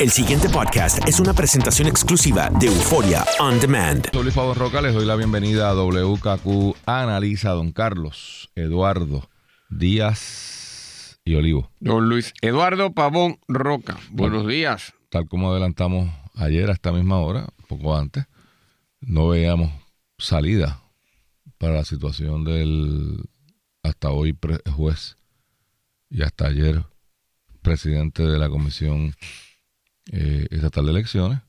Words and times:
El 0.00 0.08
siguiente 0.08 0.48
podcast 0.48 1.06
es 1.06 1.20
una 1.20 1.34
presentación 1.34 1.86
exclusiva 1.86 2.48
de 2.58 2.68
Euforia 2.68 3.22
On 3.38 3.60
Demand. 3.60 4.08
Soy 4.10 4.22
Luis 4.22 4.34
Pavón 4.34 4.56
Roca, 4.56 4.80
les 4.80 4.94
doy 4.94 5.04
la 5.04 5.14
bienvenida 5.14 5.68
a 5.68 5.74
WKQ 5.74 6.74
Analiza, 6.86 7.50
don 7.50 7.70
Carlos 7.70 8.50
Eduardo 8.54 9.28
Díaz 9.68 11.20
y 11.22 11.34
Olivo. 11.34 11.70
Don 11.80 12.08
Luis 12.08 12.32
Eduardo 12.40 12.92
Pavón 12.94 13.40
Roca, 13.46 13.98
buenos 14.08 14.46
días. 14.46 14.94
Tal 15.10 15.28
como 15.28 15.50
adelantamos 15.50 16.10
ayer 16.34 16.70
a 16.70 16.72
esta 16.72 16.92
misma 16.92 17.18
hora, 17.18 17.48
poco 17.68 17.94
antes, 17.94 18.24
no 19.02 19.28
veíamos 19.28 19.70
salida 20.16 20.80
para 21.58 21.74
la 21.74 21.84
situación 21.84 22.44
del 22.44 23.28
hasta 23.82 24.08
hoy 24.08 24.34
juez 24.74 25.18
y 26.08 26.22
hasta 26.22 26.46
ayer 26.46 26.86
presidente 27.60 28.22
de 28.22 28.38
la 28.38 28.48
Comisión 28.48 29.14
eh, 30.12 30.48
Estatal 30.50 30.86
de 30.86 30.90
Elecciones, 30.92 31.40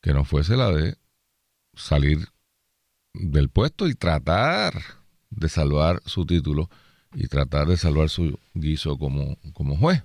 que 0.00 0.12
no 0.12 0.24
fuese 0.24 0.56
la 0.56 0.70
de 0.70 0.96
salir 1.74 2.28
del 3.14 3.48
puesto 3.48 3.88
y 3.88 3.94
tratar 3.94 4.74
de 5.30 5.48
salvar 5.48 6.02
su 6.04 6.26
título 6.26 6.68
y 7.14 7.28
tratar 7.28 7.66
de 7.66 7.76
salvar 7.76 8.10
su 8.10 8.38
guiso 8.54 8.98
como, 8.98 9.36
como 9.52 9.76
juez. 9.76 10.02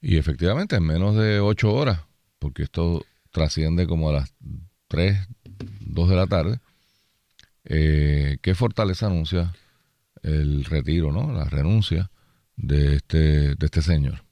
Y 0.00 0.16
efectivamente, 0.16 0.76
en 0.76 0.84
menos 0.84 1.16
de 1.16 1.40
ocho 1.40 1.72
horas, 1.72 2.00
porque 2.38 2.62
esto 2.62 3.04
trasciende 3.30 3.86
como 3.86 4.10
a 4.10 4.12
las 4.12 4.34
3, 4.88 5.28
2 5.80 6.08
de 6.08 6.16
la 6.16 6.26
tarde, 6.26 6.60
eh, 7.64 8.38
¿qué 8.40 8.54
fortaleza 8.54 9.06
anuncia 9.06 9.54
el 10.22 10.64
retiro, 10.64 11.12
¿no? 11.12 11.32
la 11.32 11.44
renuncia 11.44 12.10
de 12.56 12.96
este, 12.96 13.54
de 13.54 13.66
este 13.66 13.82
señor? 13.82 14.24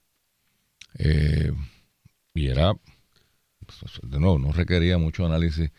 Eh, 0.98 1.52
y 2.36 2.48
era, 2.48 2.74
de 4.02 4.20
nuevo, 4.20 4.38
no 4.38 4.52
requería 4.52 4.98
mucho 4.98 5.24
análisis 5.24 5.70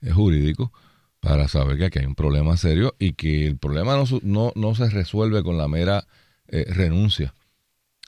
eh, 0.00 0.10
jurídico 0.10 0.72
para 1.20 1.46
saber 1.48 1.76
que 1.76 1.84
aquí 1.86 1.98
hay 1.98 2.06
un 2.06 2.14
problema 2.14 2.56
serio 2.56 2.94
y 2.98 3.12
que 3.12 3.46
el 3.46 3.58
problema 3.58 3.96
no, 3.96 4.04
no, 4.22 4.52
no 4.54 4.74
se 4.74 4.88
resuelve 4.88 5.42
con 5.42 5.58
la 5.58 5.68
mera 5.68 6.06
eh, 6.48 6.64
renuncia 6.68 7.34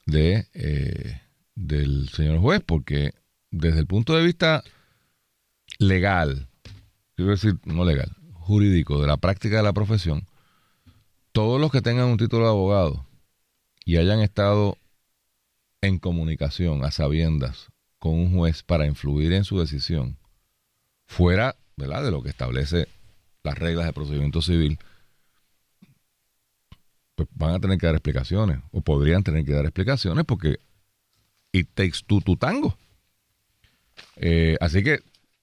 de, 0.07 0.49
eh, 0.55 1.21
del 1.55 2.09
señor 2.09 2.39
juez, 2.39 2.63
porque 2.65 3.13
desde 3.51 3.81
el 3.81 3.87
punto 3.87 4.15
de 4.15 4.25
vista 4.25 4.65
legal, 5.79 6.49
quiero 7.15 7.33
decir, 7.33 7.59
no 7.65 7.85
legal, 7.85 8.17
jurídico, 8.33 9.01
de 9.01 9.07
la 9.07 9.19
práctica 9.19 9.59
de 9.59 9.63
la 9.63 9.73
profesión, 9.73 10.27
todos 11.33 11.61
los 11.61 11.71
que 11.71 11.83
tengan 11.83 12.07
un 12.07 12.17
título 12.17 12.45
de 12.45 12.51
abogado 12.51 13.07
y 13.85 13.97
hayan 13.97 14.21
estado 14.21 14.79
en 15.83 15.99
comunicación 15.99 16.85
a 16.85 16.91
sabiendas 16.91 17.69
con 17.99 18.15
un 18.15 18.35
juez 18.37 18.63
para 18.63 18.87
influir 18.87 19.33
en 19.33 19.45
su 19.45 19.59
decisión, 19.59 20.19
fuera 21.07 21.57
de 21.77 22.11
lo 22.11 22.23
que 22.23 22.29
establece 22.29 22.89
las 23.43 23.57
reglas 23.57 23.87
de 23.87 23.93
procedimiento 23.93 24.43
civil, 24.43 24.79
pues 27.15 27.29
van 27.35 27.55
a 27.55 27.61
tener 27.61 27.79
que 27.79 27.87
dar 27.87 27.95
explicaciones, 27.95 28.61
o 28.73 28.81
podrían 28.81 29.23
tener 29.23 29.45
que 29.45 29.53
dar 29.53 29.65
explicaciones, 29.65 30.25
porque 30.25 30.59
it 31.53 31.69
takes 31.75 31.99
two 32.07 32.21
to 32.21 32.37
tango. 32.37 32.77
Eh, 34.17 34.57
así 34.61 34.83
que 34.83 35.01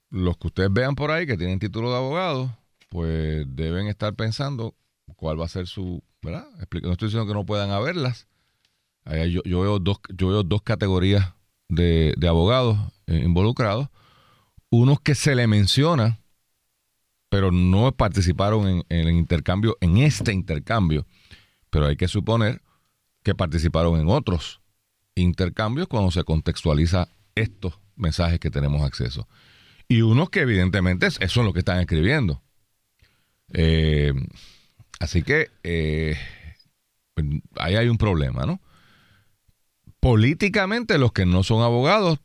los 0.09 0.38
que 0.38 0.47
ustedes 0.47 0.72
vean 0.72 0.95
por 0.95 1.12
ahí 1.12 1.25
que 1.25 1.38
tienen 1.38 1.59
título 1.59 1.92
de 1.92 1.97
abogado, 1.97 2.58
pues 2.90 3.45
deben 3.50 3.88
estar 3.88 4.14
pensando 4.14 4.75
cuál 5.16 5.40
va 5.40 5.45
a 5.45 5.50
ser 5.50 5.67
su, 5.67 6.03
¿verdad? 6.22 6.47
No 6.84 6.92
estoy 6.92 7.08
diciendo 7.08 7.28
que 7.28 7.34
no 7.34 7.45
puedan 7.45 7.72
haberlas. 7.72 8.28
Yo 9.45 9.62
veo 9.62 9.80
dos, 9.80 10.00
yo 10.16 10.30
veo 10.30 10.44
dos 10.44 10.62
categorías 10.62 11.34
de, 11.70 12.16
abogados 12.28 12.78
eh, 13.08 13.22
involucrados. 13.24 13.90
Unos 14.70 15.00
que 15.00 15.16
se 15.16 15.36
le 15.36 15.48
menciona, 15.48 16.20
pero 17.30 17.52
no 17.52 17.92
participaron 17.92 18.68
en, 18.68 18.84
el 18.90 19.10
intercambio, 19.10 19.78
en 19.82 19.98
este 19.98 20.34
intercambio. 20.34 21.06
Pero 21.70 21.88
hay 21.88 21.96
que 21.98 22.08
suponer 22.08 22.62
que 23.24 23.36
participaron 23.36 24.00
en 24.00 24.09
otros 24.09 24.62
intercambios 25.16 25.88
cuando 25.88 26.12
se 26.12 26.24
contextualiza 26.24 27.08
estos 27.36 27.80
mensajes 27.96 28.40
que 28.40 28.52
tenemos 28.52 28.81
acceso. 28.81 29.28
Y 29.88 30.02
unos 30.02 30.30
que 30.30 30.42
evidentemente 30.42 31.08
es- 31.08 31.20
eso 31.22 31.42
es 31.42 31.46
lo 31.46 31.54
que 31.54 31.59
están 31.59 31.80
escribiendo. 31.80 32.42
Eh, 33.54 34.14
así 35.00 35.24
que 35.24 35.52
eh, 35.64 36.18
pues, 37.14 37.28
ahí 37.58 37.75
hay 37.75 37.88
un 37.88 37.98
problema, 37.98 38.46
¿no? 38.46 38.59
Políticamente 40.06 41.00
los 41.00 41.14
que 41.14 41.26
no 41.26 41.42
son 41.42 41.64
abogados, 41.64 42.20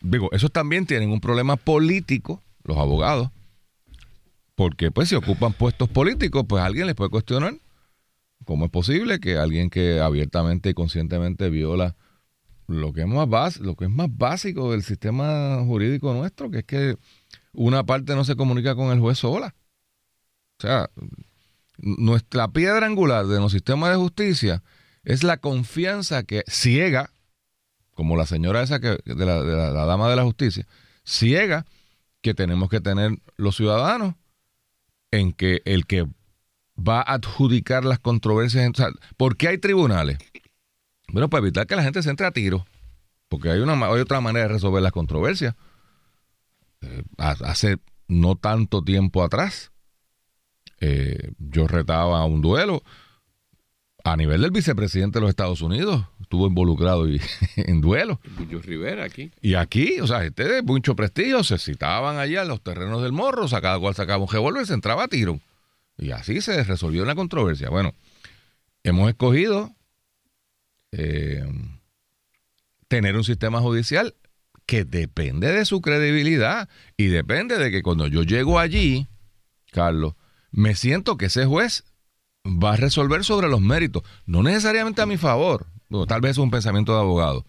digo, 0.00 0.28
esos 0.32 0.50
también 0.50 0.86
tienen 0.86 1.12
un 1.12 1.20
problema 1.20 1.54
político, 1.54 2.42
los 2.64 2.78
abogados, 2.78 3.30
porque 4.56 4.90
pues 4.90 5.08
si 5.08 5.14
ocupan 5.14 5.52
puestos 5.52 5.88
políticos, 5.88 6.46
pues 6.48 6.64
alguien 6.64 6.88
les 6.88 6.96
puede 6.96 7.10
cuestionar 7.10 7.54
cómo 8.44 8.64
es 8.64 8.72
posible 8.72 9.20
que 9.20 9.36
alguien 9.36 9.70
que 9.70 10.00
abiertamente 10.00 10.70
y 10.70 10.74
conscientemente 10.74 11.48
viola 11.48 11.94
lo 12.66 12.92
que 12.92 13.02
es 13.02 13.06
más 13.06 13.60
lo 13.60 13.76
que 13.76 13.84
es 13.84 13.90
más 13.92 14.08
básico 14.10 14.72
del 14.72 14.82
sistema 14.82 15.62
jurídico 15.64 16.12
nuestro, 16.12 16.50
que 16.50 16.58
es 16.58 16.64
que 16.64 16.96
una 17.52 17.84
parte 17.84 18.16
no 18.16 18.24
se 18.24 18.34
comunica 18.34 18.74
con 18.74 18.90
el 18.90 18.98
juez 18.98 19.18
sola. 19.18 19.54
O 20.58 20.62
sea, 20.62 20.90
nuestra 21.78 22.48
piedra 22.48 22.84
angular 22.84 23.28
de 23.28 23.38
los 23.38 23.52
sistemas 23.52 23.90
de 23.90 23.96
justicia 23.96 24.64
es 25.04 25.22
la 25.24 25.38
confianza 25.38 26.22
que 26.22 26.42
ciega, 26.46 27.10
como 27.94 28.16
la 28.16 28.26
señora 28.26 28.62
esa 28.62 28.80
que, 28.80 28.98
de, 29.04 29.26
la, 29.26 29.42
dama 29.86 30.08
de 30.08 30.16
la 30.16 30.24
justicia, 30.24 30.66
ciega 31.04 31.66
que 32.22 32.34
tenemos 32.34 32.68
que 32.68 32.80
tener 32.80 33.18
los 33.36 33.56
ciudadanos 33.56 34.14
en 35.10 35.32
que 35.32 35.62
el 35.64 35.86
que 35.86 36.06
va 36.76 37.00
a 37.00 37.14
adjudicar 37.14 37.84
las 37.84 37.98
controversias, 37.98 38.70
o 38.78 38.90
¿por 39.16 39.36
qué 39.36 39.48
hay 39.48 39.58
tribunales? 39.58 40.18
Bueno, 41.08 41.28
para 41.28 41.42
evitar 41.42 41.66
que 41.66 41.76
la 41.76 41.82
gente 41.82 42.02
se 42.02 42.10
entre 42.10 42.26
a 42.26 42.30
tiro, 42.30 42.66
porque 43.28 43.50
hay, 43.50 43.60
una, 43.60 43.74
hay 43.74 44.00
otra 44.00 44.20
manera 44.20 44.46
de 44.46 44.54
resolver 44.54 44.82
las 44.82 44.92
controversias. 44.92 45.54
Eh, 46.82 47.02
ha- 47.18 47.36
hace 47.44 47.78
no 48.08 48.36
tanto 48.36 48.82
tiempo 48.82 49.22
atrás, 49.22 49.72
eh, 50.80 51.32
yo 51.38 51.66
retaba 51.66 52.24
un 52.24 52.40
duelo 52.40 52.82
a 54.04 54.16
nivel 54.16 54.40
del 54.40 54.50
vicepresidente 54.50 55.18
de 55.18 55.20
los 55.22 55.30
Estados 55.30 55.60
Unidos, 55.62 56.04
estuvo 56.20 56.46
involucrado 56.46 57.08
y- 57.08 57.20
en 57.56 57.80
duelo. 57.80 58.20
Julio 58.36 58.60
Rivera 58.62 59.04
aquí. 59.04 59.30
Y 59.42 59.54
aquí, 59.54 60.00
o 60.00 60.06
sea, 60.06 60.20
gente 60.22 60.44
de 60.44 60.62
mucho 60.62 60.94
prestigio 60.96 61.44
se 61.44 61.58
citaban 61.58 62.18
allá 62.18 62.42
en 62.42 62.48
los 62.48 62.62
terrenos 62.62 63.02
del 63.02 63.12
morro, 63.12 63.46
cada 63.48 63.78
cual 63.78 63.94
sacaba 63.94 64.22
un 64.24 64.28
revólver 64.30 64.62
y 64.62 64.66
se 64.66 64.74
entraba 64.74 65.04
a 65.04 65.08
tiro. 65.08 65.40
Y 65.98 66.12
así 66.12 66.40
se 66.40 66.62
resolvió 66.64 67.04
la 67.04 67.14
controversia. 67.14 67.68
Bueno, 67.68 67.92
hemos 68.84 69.08
escogido 69.10 69.74
eh, 70.92 71.44
tener 72.88 73.16
un 73.16 73.24
sistema 73.24 73.60
judicial 73.60 74.14
que 74.66 74.84
depende 74.84 75.52
de 75.52 75.64
su 75.64 75.80
credibilidad 75.80 76.68
y 76.96 77.06
depende 77.08 77.58
de 77.58 77.70
que 77.70 77.82
cuando 77.82 78.06
yo 78.06 78.22
llego 78.22 78.58
allí, 78.58 79.08
Carlos, 79.72 80.14
me 80.52 80.74
siento 80.74 81.16
que 81.16 81.26
ese 81.26 81.44
juez 81.44 81.84
va 82.44 82.72
a 82.72 82.76
resolver 82.76 83.24
sobre 83.24 83.48
los 83.48 83.60
méritos, 83.60 84.02
no 84.26 84.42
necesariamente 84.42 85.02
a 85.02 85.06
mi 85.06 85.16
favor, 85.16 85.66
tal 86.08 86.20
vez 86.20 86.32
es 86.32 86.38
un 86.38 86.50
pensamiento 86.50 86.94
de 86.94 87.00
abogado. 87.00 87.44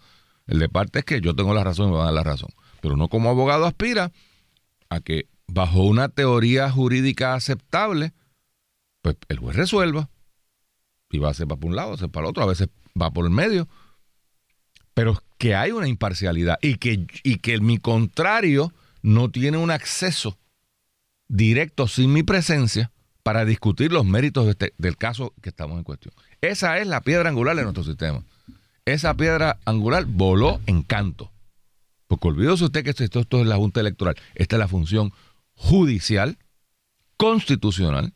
El 0.46 0.58
de 0.58 0.68
parte 0.68 1.00
es 1.00 1.04
que 1.04 1.20
yo 1.20 1.34
tengo 1.34 1.54
la 1.54 1.64
razón 1.64 1.88
y 1.88 1.90
me 1.92 1.96
van 1.96 2.02
a 2.02 2.06
dar 2.06 2.14
la 2.14 2.24
razón. 2.24 2.50
Pero 2.80 2.94
uno 2.94 3.08
como 3.08 3.30
abogado 3.30 3.64
aspira 3.64 4.12
a 4.88 5.00
que 5.00 5.28
bajo 5.46 5.82
una 5.82 6.08
teoría 6.08 6.70
jurídica 6.70 7.34
aceptable, 7.34 8.12
pues 9.00 9.16
el 9.28 9.38
juez 9.38 9.56
resuelva. 9.56 10.10
Y 11.10 11.18
va 11.18 11.30
a 11.30 11.34
ser 11.34 11.46
para 11.46 11.64
un 11.64 11.76
lado, 11.76 11.92
a 11.92 11.96
ser 11.96 12.10
para 12.10 12.26
el 12.26 12.30
otro, 12.30 12.42
a 12.42 12.46
veces 12.46 12.68
va 13.00 13.10
por 13.10 13.24
el 13.24 13.30
medio. 13.30 13.68
Pero 14.94 15.22
que 15.38 15.54
hay 15.54 15.72
una 15.72 15.88
imparcialidad 15.88 16.58
y 16.60 16.76
que, 16.76 17.06
y 17.22 17.36
que 17.36 17.60
mi 17.60 17.78
contrario 17.78 18.72
no 19.02 19.30
tiene 19.30 19.58
un 19.58 19.70
acceso 19.70 20.38
directo 21.28 21.88
sin 21.88 22.12
mi 22.12 22.22
presencia 22.22 22.91
para 23.22 23.44
discutir 23.44 23.92
los 23.92 24.04
méritos 24.04 24.48
este- 24.48 24.74
del 24.78 24.96
caso 24.96 25.32
que 25.40 25.50
estamos 25.50 25.78
en 25.78 25.84
cuestión. 25.84 26.14
Esa 26.40 26.78
es 26.78 26.86
la 26.86 27.00
piedra 27.00 27.28
angular 27.28 27.56
de 27.56 27.62
nuestro 27.62 27.84
sistema. 27.84 28.24
Esa 28.84 29.14
piedra 29.14 29.58
angular 29.64 30.04
voló 30.06 30.60
en 30.66 30.82
canto. 30.82 31.30
Porque 32.08 32.28
olvídese 32.28 32.64
usted 32.64 32.84
que 32.84 32.90
esto, 32.90 33.40
es 33.40 33.46
la 33.46 33.56
Junta 33.56 33.80
Electoral. 33.80 34.16
Esta 34.34 34.56
es 34.56 34.60
la 34.60 34.68
función 34.68 35.12
judicial, 35.54 36.36
constitucional. 37.16 38.12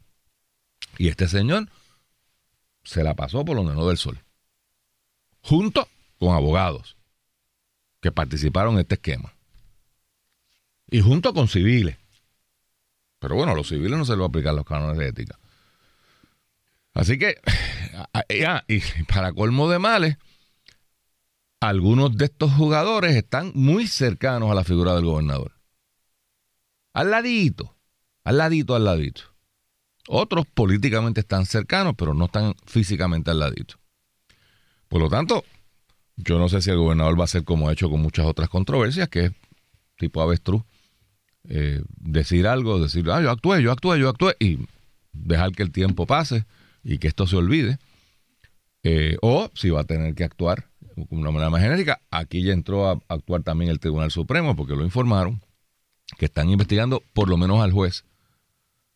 Y 0.98 1.08
este 1.08 1.28
señor 1.28 1.68
se 2.82 3.04
la 3.04 3.14
pasó 3.14 3.44
por 3.44 3.56
lo 3.56 3.62
menos 3.62 3.86
del 3.86 3.96
sol. 3.96 4.18
Junto 5.40 5.88
con 6.18 6.34
abogados 6.34 6.96
que 8.00 8.10
participaron 8.10 8.74
en 8.74 8.80
este 8.80 8.96
esquema. 8.96 9.32
Y 10.90 11.00
junto 11.00 11.32
con 11.32 11.48
civiles. 11.48 11.96
Pero 13.26 13.34
bueno, 13.34 13.50
a 13.50 13.54
los 13.56 13.66
civiles 13.66 13.98
no 13.98 14.04
se 14.04 14.12
les 14.12 14.20
va 14.20 14.26
a 14.26 14.28
aplicar 14.28 14.54
los 14.54 14.64
cánones 14.64 14.98
de 14.98 15.08
ética. 15.08 15.36
Así 16.94 17.18
que, 17.18 17.34
ah, 17.92 18.22
ah, 18.46 18.64
y 18.68 18.80
para 19.02 19.32
colmo 19.32 19.68
de 19.68 19.80
males, 19.80 20.16
algunos 21.58 22.16
de 22.16 22.26
estos 22.26 22.52
jugadores 22.52 23.16
están 23.16 23.50
muy 23.56 23.88
cercanos 23.88 24.48
a 24.48 24.54
la 24.54 24.62
figura 24.62 24.94
del 24.94 25.06
gobernador. 25.06 25.54
Al 26.92 27.10
ladito, 27.10 27.74
al 28.22 28.38
ladito, 28.38 28.76
al 28.76 28.84
ladito. 28.84 29.22
Otros 30.06 30.46
políticamente 30.46 31.18
están 31.18 31.46
cercanos, 31.46 31.94
pero 31.98 32.14
no 32.14 32.26
están 32.26 32.54
físicamente 32.64 33.32
al 33.32 33.40
ladito. 33.40 33.74
Por 34.86 35.00
lo 35.00 35.08
tanto, 35.08 35.42
yo 36.14 36.38
no 36.38 36.48
sé 36.48 36.62
si 36.62 36.70
el 36.70 36.76
gobernador 36.76 37.18
va 37.18 37.24
a 37.24 37.26
ser 37.26 37.42
como 37.42 37.68
ha 37.68 37.72
hecho 37.72 37.90
con 37.90 38.00
muchas 38.00 38.24
otras 38.24 38.48
controversias, 38.48 39.08
que 39.08 39.24
es 39.24 39.32
tipo 39.96 40.22
avestruz, 40.22 40.62
eh, 41.48 41.82
decir 41.96 42.46
algo, 42.46 42.80
decir, 42.80 43.08
ah, 43.10 43.20
yo 43.20 43.30
actué, 43.30 43.62
yo 43.62 43.72
actué, 43.72 43.98
yo 43.98 44.08
actué, 44.08 44.36
y 44.40 44.58
dejar 45.12 45.52
que 45.52 45.62
el 45.62 45.72
tiempo 45.72 46.06
pase 46.06 46.44
y 46.82 46.98
que 46.98 47.08
esto 47.08 47.26
se 47.26 47.36
olvide. 47.36 47.78
Eh, 48.82 49.16
o 49.20 49.50
si 49.54 49.70
va 49.70 49.80
a 49.80 49.84
tener 49.84 50.14
que 50.14 50.24
actuar 50.24 50.68
de 50.80 51.06
una 51.10 51.30
manera 51.30 51.50
más 51.50 51.60
genérica. 51.60 52.00
Aquí 52.10 52.42
ya 52.42 52.52
entró 52.52 52.88
a 52.88 53.00
actuar 53.08 53.42
también 53.42 53.70
el 53.70 53.80
Tribunal 53.80 54.10
Supremo 54.10 54.54
porque 54.54 54.76
lo 54.76 54.84
informaron 54.84 55.40
que 56.18 56.26
están 56.26 56.50
investigando 56.50 57.02
por 57.12 57.28
lo 57.28 57.36
menos 57.36 57.60
al 57.60 57.72
juez 57.72 58.04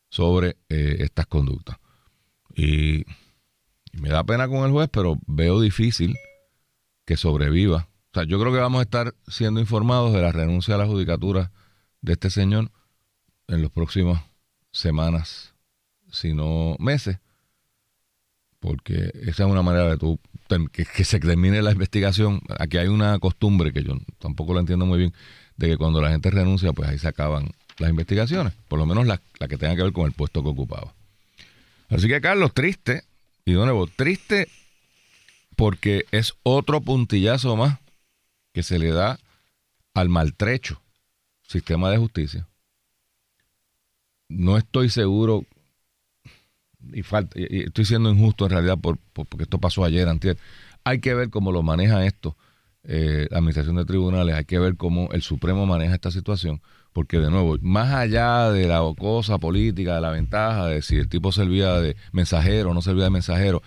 sobre 0.09 0.57
eh, 0.69 0.99
estas 1.01 1.27
conductas. 1.27 1.77
Y, 2.55 3.05
me 3.93 4.09
da 4.09 4.25
pena 4.25 4.49
con 4.49 4.65
el 4.65 4.71
juez, 4.71 4.89
pero 4.93 5.19
veo 5.27 5.61
difícil 5.61 6.17
que 7.05 7.17
sobreviva. 7.17 7.89
O 8.13 8.15
sea, 8.15 8.25
yo 8.25 8.39
creo 8.41 8.53
que 8.53 8.59
vamos 8.59 8.81
a 8.81 8.83
estar 8.83 9.15
siendo 9.27 9.61
informados 9.61 10.13
de 10.13 10.21
la 10.21 10.33
renuncia 10.33 10.75
a 10.75 10.79
la 10.79 10.87
judicatura 10.87 11.51
de 12.03 12.13
este 12.13 12.31
señor 12.31 12.71
en 13.49 13.63
las 13.63 13.71
próximas 13.71 14.23
semanas, 14.73 15.55
si 16.11 16.33
no 16.35 16.77
meses, 16.79 17.19
porque 18.61 19.11
esa 19.23 19.45
es 19.45 19.51
una 19.51 19.63
manera 19.63 19.97
de 19.97 20.19
que, 20.73 21.05
se 21.05 21.19
termine 21.19 21.63
la 21.63 21.73
investigación. 21.73 22.41
Aquí 22.59 22.77
hay 22.77 22.89
una 22.89 23.19
costumbre 23.19 23.73
que 23.73 23.83
yo 23.83 23.95
tampoco 24.19 24.55
la 24.55 24.61
entiendo 24.61 24.87
muy 24.87 24.99
bien, 24.99 25.15
de 25.57 25.69
que 25.69 25.77
cuando 25.77 26.01
la 26.01 26.11
gente 26.11 26.31
renuncia, 26.31 26.73
pues 26.73 26.89
ahí 26.89 26.99
se 26.99 27.09
acaban 27.09 27.51
las 27.79 27.91
investigaciones, 27.91 28.53
por 28.69 28.79
lo 28.79 28.87
menos 28.87 29.07
la, 29.07 29.21
que 29.49 29.57
tenga 29.57 29.77
que 29.77 29.83
ver 29.83 29.93
con 29.93 30.07
el 30.07 30.13
puesto 30.13 30.43
que 30.43 30.51
ocupaba. 30.51 30.95
Así 31.89 32.07
que 32.07 32.21
Carlos, 32.21 32.53
triste, 32.55 33.05
y 33.45 33.53
de 33.53 33.59
nuevo, 33.59 33.87
triste 33.87 34.49
porque 35.57 36.05
es 36.11 36.35
otro 36.43 36.81
puntillazo 36.81 37.57
más 37.57 37.79
que 38.53 38.63
se 38.63 38.79
le 38.79 38.91
da 38.91 39.19
al 39.95 40.09
maltrecho 40.09 40.81
sistema 41.51 41.91
de 41.91 41.99
justicia. 41.99 42.47
No 44.29 44.57
estoy 44.57 44.89
seguro, 44.89 45.45
y, 46.93 47.03
falta, 47.03 47.39
y 47.39 47.65
estoy 47.65 47.85
siendo 47.85 48.11
injusto 48.11 48.45
en 48.45 48.53
realidad 48.53 48.79
por, 48.79 48.99
porque 49.13 49.43
esto 49.43 49.59
pasó 49.59 49.85
ayer, 49.85 50.09
antier. 50.09 50.39
Hay 50.85 51.01
que 51.01 51.13
ver 51.15 51.31
cómo 51.31 51.51
lo 51.51 51.63
maneja 51.63 52.07
esto 52.07 52.37
eh, 52.85 53.27
la 53.31 53.39
administración 53.39 53.77
de 53.77 53.85
tribunales, 53.85 54.35
hay 54.35 54.45
que 54.45 54.59
ver 54.59 54.77
cómo 54.77 55.11
el 55.13 55.23
Supremo 55.23 55.67
maneja 55.67 55.95
esta 55.95 56.11
situación, 56.11 56.63
porque 56.93 57.19
de 57.19 57.31
nuevo, 57.31 57.59
más 57.61 57.93
allá 57.93 58.51
de 58.53 58.67
la 58.69 58.81
cosa 58.97 59.39
política, 59.39 59.97
de 59.97 60.01
la 60.01 60.11
ventaja 60.11 60.67
de 60.67 60.83
si 60.83 60.97
el 60.97 61.09
tipo 61.09 61.33
servía 61.33 61.75
de 61.75 61.97
mensajero 62.13 62.71
o 62.71 62.75
no 62.75 62.81
servía 62.81 63.05
de 63.05 63.11
mensajero, 63.11 63.61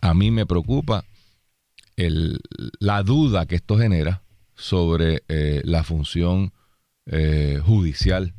a 0.00 0.14
mí 0.14 0.30
me 0.30 0.46
preocupa 0.46 1.04
el, 1.96 2.40
la 2.80 3.02
duda 3.02 3.46
que 3.46 3.56
esto 3.56 3.76
genera 3.76 4.22
sobre 4.54 5.22
eh, 5.28 5.60
la 5.64 5.84
función 5.84 6.52
eh, 7.08 7.60
judicial 7.64 8.34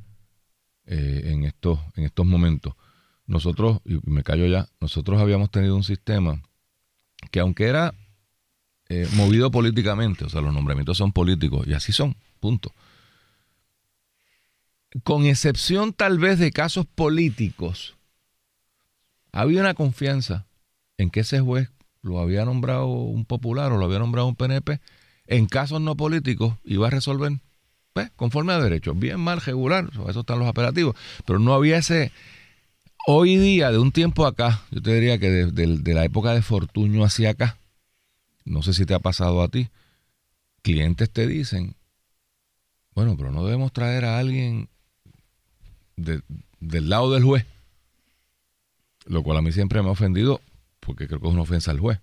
en, 0.85 1.43
estos, 1.43 1.79
en 1.95 2.05
estos 2.05 2.25
momentos. 2.25 2.73
Nosotros, 3.27 3.79
y 3.85 3.99
me 4.09 4.23
callo 4.23 4.47
ya, 4.47 4.67
nosotros 4.81 5.21
habíamos 5.21 5.51
tenido 5.51 5.75
un 5.75 5.83
sistema 5.83 6.41
que 7.31 7.39
aunque 7.39 7.65
era 7.65 7.93
eh, 8.87 9.07
movido 9.13 9.51
políticamente, 9.51 10.25
o 10.25 10.29
sea, 10.29 10.41
los 10.41 10.53
nombramientos 10.53 10.97
son 10.97 11.11
políticos 11.11 11.67
y 11.67 11.73
así 11.73 11.91
son, 11.91 12.15
punto. 12.39 12.73
Con 15.03 15.25
excepción 15.25 15.93
tal 15.93 16.17
vez 16.17 16.39
de 16.39 16.51
casos 16.51 16.87
políticos, 16.87 17.95
había 19.31 19.61
una 19.61 19.75
confianza 19.75 20.47
en 20.97 21.11
que 21.11 21.19
ese 21.19 21.39
juez 21.39 21.69
lo 22.01 22.19
había 22.19 22.45
nombrado 22.45 22.87
un 22.87 23.25
popular 23.25 23.71
o 23.71 23.77
lo 23.77 23.85
había 23.85 23.99
nombrado 23.99 24.27
un 24.27 24.35
PNP, 24.35 24.81
en 25.27 25.45
casos 25.45 25.81
no 25.81 25.95
políticos 25.95 26.55
iba 26.63 26.87
a 26.87 26.91
resolver 26.91 27.39
conforme 28.15 28.53
a 28.53 28.59
derecho, 28.59 28.93
bien, 28.93 29.19
mal, 29.19 29.41
regular, 29.41 29.89
eso 30.07 30.19
están 30.21 30.39
los 30.39 30.47
apelativos, 30.47 30.95
pero 31.25 31.39
no 31.39 31.53
había 31.53 31.77
ese... 31.77 32.11
Hoy 33.07 33.37
día, 33.37 33.71
de 33.71 33.79
un 33.79 33.91
tiempo 33.91 34.25
acá, 34.25 34.61
yo 34.71 34.81
te 34.81 34.93
diría 34.93 35.17
que 35.17 35.29
de 35.29 35.93
la 35.93 36.05
época 36.05 36.33
de 36.33 36.41
Fortuño 36.41 37.03
hacia 37.03 37.31
acá, 37.31 37.57
no 38.45 38.61
sé 38.61 38.73
si 38.73 38.85
te 38.85 38.93
ha 38.93 38.99
pasado 38.99 39.41
a 39.41 39.47
ti, 39.47 39.69
clientes 40.61 41.09
te 41.09 41.25
dicen, 41.25 41.75
bueno, 42.93 43.15
pero 43.17 43.31
no 43.31 43.45
debemos 43.45 43.71
traer 43.71 44.05
a 44.05 44.19
alguien 44.19 44.69
del 45.95 46.89
lado 46.89 47.11
del 47.13 47.23
juez, 47.23 47.45
lo 49.05 49.23
cual 49.23 49.37
a 49.37 49.41
mí 49.41 49.51
siempre 49.51 49.81
me 49.81 49.89
ha 49.89 49.93
ofendido 49.93 50.41
porque 50.79 51.07
creo 51.07 51.19
que 51.19 51.27
es 51.27 51.33
una 51.33 51.43
ofensa 51.43 51.71
al 51.71 51.79
juez. 51.79 51.99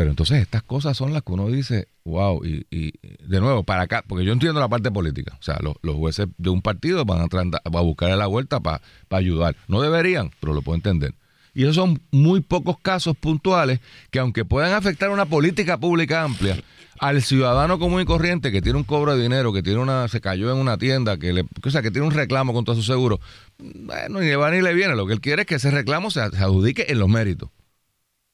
Pero 0.00 0.12
entonces 0.12 0.40
estas 0.40 0.62
cosas 0.62 0.96
son 0.96 1.12
las 1.12 1.22
que 1.22 1.32
uno 1.32 1.48
dice, 1.48 1.88
wow, 2.06 2.42
y, 2.42 2.64
de 2.70 3.38
nuevo, 3.38 3.64
para 3.64 3.82
acá, 3.82 4.02
porque 4.08 4.24
yo 4.24 4.32
entiendo 4.32 4.58
la 4.58 4.66
parte 4.66 4.90
política, 4.90 5.36
o 5.38 5.42
sea, 5.42 5.58
los, 5.60 5.76
jueces 5.94 6.26
de 6.38 6.48
un 6.48 6.62
partido 6.62 7.04
van 7.04 7.20
a, 7.20 7.26
a 7.62 7.80
buscar 7.82 8.08
la 8.16 8.26
vuelta 8.26 8.60
para 8.60 8.80
ayudar. 9.10 9.56
No 9.68 9.82
deberían, 9.82 10.30
pero 10.40 10.54
lo 10.54 10.62
puedo 10.62 10.76
entender. 10.76 11.12
Y 11.52 11.64
esos 11.64 11.74
son 11.74 12.00
muy 12.12 12.40
pocos 12.40 12.78
casos 12.80 13.14
puntuales 13.14 13.80
que 14.10 14.20
aunque 14.20 14.46
puedan 14.46 14.72
afectar 14.72 15.10
una 15.10 15.26
política 15.26 15.78
pública 15.78 16.22
amplia, 16.22 16.56
al 16.98 17.20
ciudadano 17.20 17.78
común 17.78 18.00
y 18.00 18.06
corriente 18.06 18.50
que 18.52 18.62
tiene 18.62 18.78
un 18.78 18.84
cobro 18.84 19.14
de 19.14 19.22
dinero, 19.22 19.52
que 19.52 19.62
tiene 19.62 19.80
una, 19.80 20.08
se 20.08 20.22
cayó 20.22 20.50
en 20.50 20.56
una 20.56 20.78
tienda, 20.78 21.18
que 21.18 21.34
le, 21.34 21.44
o 21.62 21.70
sea, 21.70 21.82
que 21.82 21.90
tiene 21.90 22.06
un 22.06 22.14
reclamo 22.14 22.54
contra 22.54 22.74
su 22.74 22.82
seguro, 22.82 23.20
bueno, 23.58 24.20
ni 24.20 24.28
le 24.28 24.36
va 24.36 24.50
ni 24.50 24.62
le 24.62 24.72
viene. 24.72 24.96
Lo 24.96 25.06
que 25.06 25.12
él 25.12 25.20
quiere 25.20 25.42
es 25.42 25.46
que 25.46 25.56
ese 25.56 25.70
reclamo 25.70 26.10
se, 26.10 26.20
adjudique 26.22 26.86
en 26.88 26.98
los 26.98 27.10
méritos. 27.10 27.50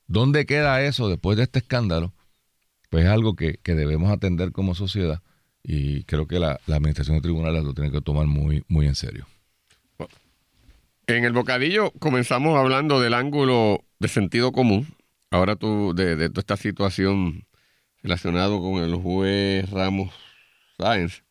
¿Dónde 0.06 0.46
queda 0.46 0.82
eso 0.82 1.08
después 1.08 1.36
de 1.36 1.44
este 1.44 1.58
escándalo? 1.60 2.12
Pues 2.90 3.04
es 3.04 3.10
algo 3.10 3.34
que, 3.34 3.58
debemos 3.64 4.10
atender 4.10 4.52
como 4.52 4.74
sociedad 4.74 5.20
y 5.62 6.04
creo 6.04 6.26
que 6.26 6.38
la, 6.38 6.60
la 6.66 6.76
administración 6.76 7.16
de 7.16 7.22
tribunales 7.22 7.64
lo 7.64 7.74
tiene 7.74 7.90
que 7.90 8.00
tomar 8.00 8.26
muy, 8.26 8.64
muy 8.68 8.86
en 8.86 8.94
serio. 8.94 9.26
En 11.08 11.24
el 11.24 11.32
bocadillo 11.32 11.92
comenzamos 12.00 12.58
hablando 12.58 13.00
del 13.00 13.14
ángulo 13.14 13.84
de 14.00 14.08
sentido 14.08 14.50
común. 14.50 14.88
Ahora 15.30 15.54
tú, 15.54 15.94
de, 15.94 16.16
toda 16.30 16.40
esta 16.40 16.56
situación 16.56 17.44
relacionada 18.02 18.48
con 18.48 18.82
el 18.82 18.94
juez 18.96 19.70
Ramos 19.70 20.12
Sáenz. 20.78 21.22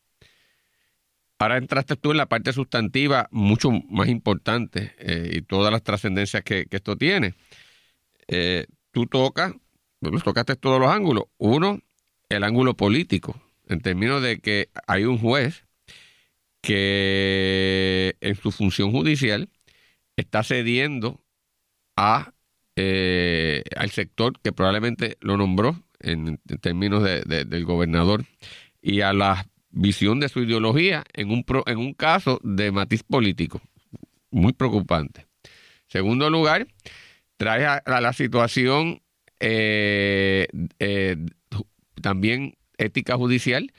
Ahora 1.38 1.58
entraste 1.58 1.96
tú 1.96 2.12
en 2.12 2.16
la 2.16 2.26
parte 2.26 2.54
sustantiva 2.54 3.28
mucho 3.30 3.70
más 3.70 4.08
importante 4.08 4.94
eh, 4.98 5.30
y 5.34 5.42
todas 5.42 5.70
las 5.70 5.82
trascendencias 5.82 6.42
que, 6.42 6.66
esto 6.70 6.96
tiene. 6.96 7.34
Eh, 8.28 8.66
tú 8.96 9.04
tocas, 9.06 9.52
tocaste 10.24 10.56
todos 10.56 10.80
los 10.80 10.90
ángulos. 10.90 11.24
Uno, 11.36 11.80
el 12.30 12.44
ángulo 12.44 12.78
político, 12.78 13.38
en 13.68 13.82
términos 13.82 14.22
de 14.22 14.38
que 14.38 14.70
hay 14.86 15.04
un 15.04 15.18
juez 15.18 15.66
que 16.62 18.16
en 18.22 18.36
su 18.36 18.52
función 18.52 18.92
judicial 18.92 19.50
está 20.16 20.42
cediendo 20.42 21.20
a, 21.94 22.32
eh, 22.76 23.64
al 23.76 23.90
sector 23.90 24.40
que 24.40 24.52
probablemente 24.52 25.18
lo 25.20 25.36
nombró 25.36 25.78
en, 26.00 26.38
términos 26.62 27.04
del 27.04 27.64
gobernador 27.66 28.24
y 28.80 29.02
a 29.02 29.12
la 29.12 29.46
visión 29.68 30.20
de 30.20 30.30
su 30.30 30.40
ideología 30.40 31.04
en 31.12 31.30
un, 31.32 31.44
en 31.66 31.76
un 31.76 31.92
caso 31.92 32.40
de 32.42 32.72
matiz 32.72 33.02
político. 33.02 33.60
Muy 34.30 34.54
preocupante. 34.54 35.26
Segundo 35.86 36.30
lugar, 36.30 36.66
trae 37.36 37.66
a, 37.66 37.82
la 37.86 38.12
situación 38.12 39.02
eh, 39.40 40.48
eh, 40.78 41.16
también 42.00 42.56
ética 42.78 43.16
judicial 43.16 43.72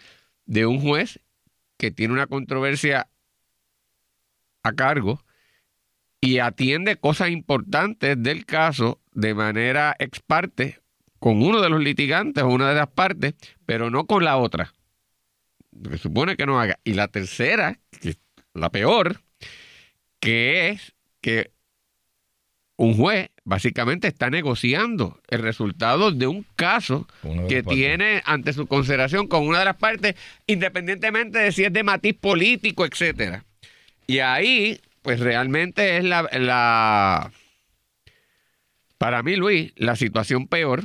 de 0.46 0.66
un 0.66 0.80
juez 0.80 1.20
que 1.78 1.92
tiene 1.92 2.14
una 2.14 2.28
controversia 2.28 3.10
a 4.64 4.74
cargo 4.74 5.24
y 6.20 6.40
atiende 6.40 6.98
cosas 6.98 7.30
importantes 7.30 8.22
del 8.22 8.46
caso 8.46 9.00
de 9.14 9.34
manera 9.34 9.96
ex 10.00 10.20
parte 10.20 10.80
con 11.20 11.42
uno 11.42 11.62
de 11.62 11.70
los 11.70 11.82
litigantes 11.82 12.44
o 12.44 12.48
una 12.48 12.70
de 12.70 12.76
las 12.76 12.90
partes, 12.90 13.36
pero 13.66 13.90
no 13.90 14.06
con 14.06 14.24
la 14.24 14.38
otra. 14.38 14.74
Se 15.90 15.98
supone 15.98 16.38
que 16.38 16.46
no 16.46 16.60
haga. 16.60 16.80
Y 16.84 16.94
la 16.94 17.08
tercera, 17.08 17.80
que 18.02 18.10
es 18.10 18.18
la 18.54 18.72
peor, 18.72 19.22
que 20.20 20.70
es 20.70 20.96
que 21.22 21.52
un 22.76 22.96
juez 22.96 23.30
básicamente 23.48 24.10
está 24.10 24.30
negociando 24.30 25.22
el 25.30 25.42
resultado 25.42 26.12
de 26.12 26.28
un 26.28 26.46
caso 26.58 27.08
que 27.48 27.64
tiene 27.64 28.22
ante 28.26 28.52
su 28.52 28.68
consideración 28.68 29.28
con 29.28 29.48
una 29.48 29.60
de 29.60 29.66
las 29.66 29.78
partes, 29.78 30.16
independientemente 30.48 31.40
de 31.40 31.54
si 31.54 31.64
es 31.64 31.72
de 31.72 31.82
matiz 31.82 32.14
político, 32.20 32.86
etcétera. 32.86 33.46
Y 34.06 34.20
ahí 34.20 34.82
pues 35.02 35.22
realmente 35.22 35.96
es 35.96 36.04
la, 36.04 36.28
la, 36.34 37.32
para 38.98 39.24
mí, 39.24 39.38
Luis, 39.38 39.72
la 39.78 39.96
situación 39.96 40.48
peor, 40.48 40.84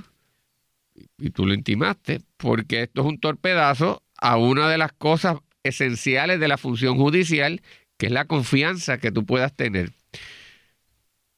y 1.18 1.30
tú 1.30 1.46
lo 1.46 1.54
intimaste, 1.54 2.20
porque 2.36 2.82
esto 2.82 3.00
es 3.00 3.08
un 3.08 3.18
torpedazo 3.18 4.04
a 4.18 4.36
una 4.36 4.68
de 4.68 4.78
las 4.78 4.92
cosas 4.92 5.38
esenciales 5.64 6.38
de 6.38 6.46
la 6.46 6.58
función 6.58 6.96
judicial, 6.96 7.60
que 7.96 8.06
es 8.06 8.12
la 8.12 8.26
confianza 8.26 8.98
que 8.98 9.10
tú 9.10 9.26
puedas 9.26 9.52
tener. 9.56 9.90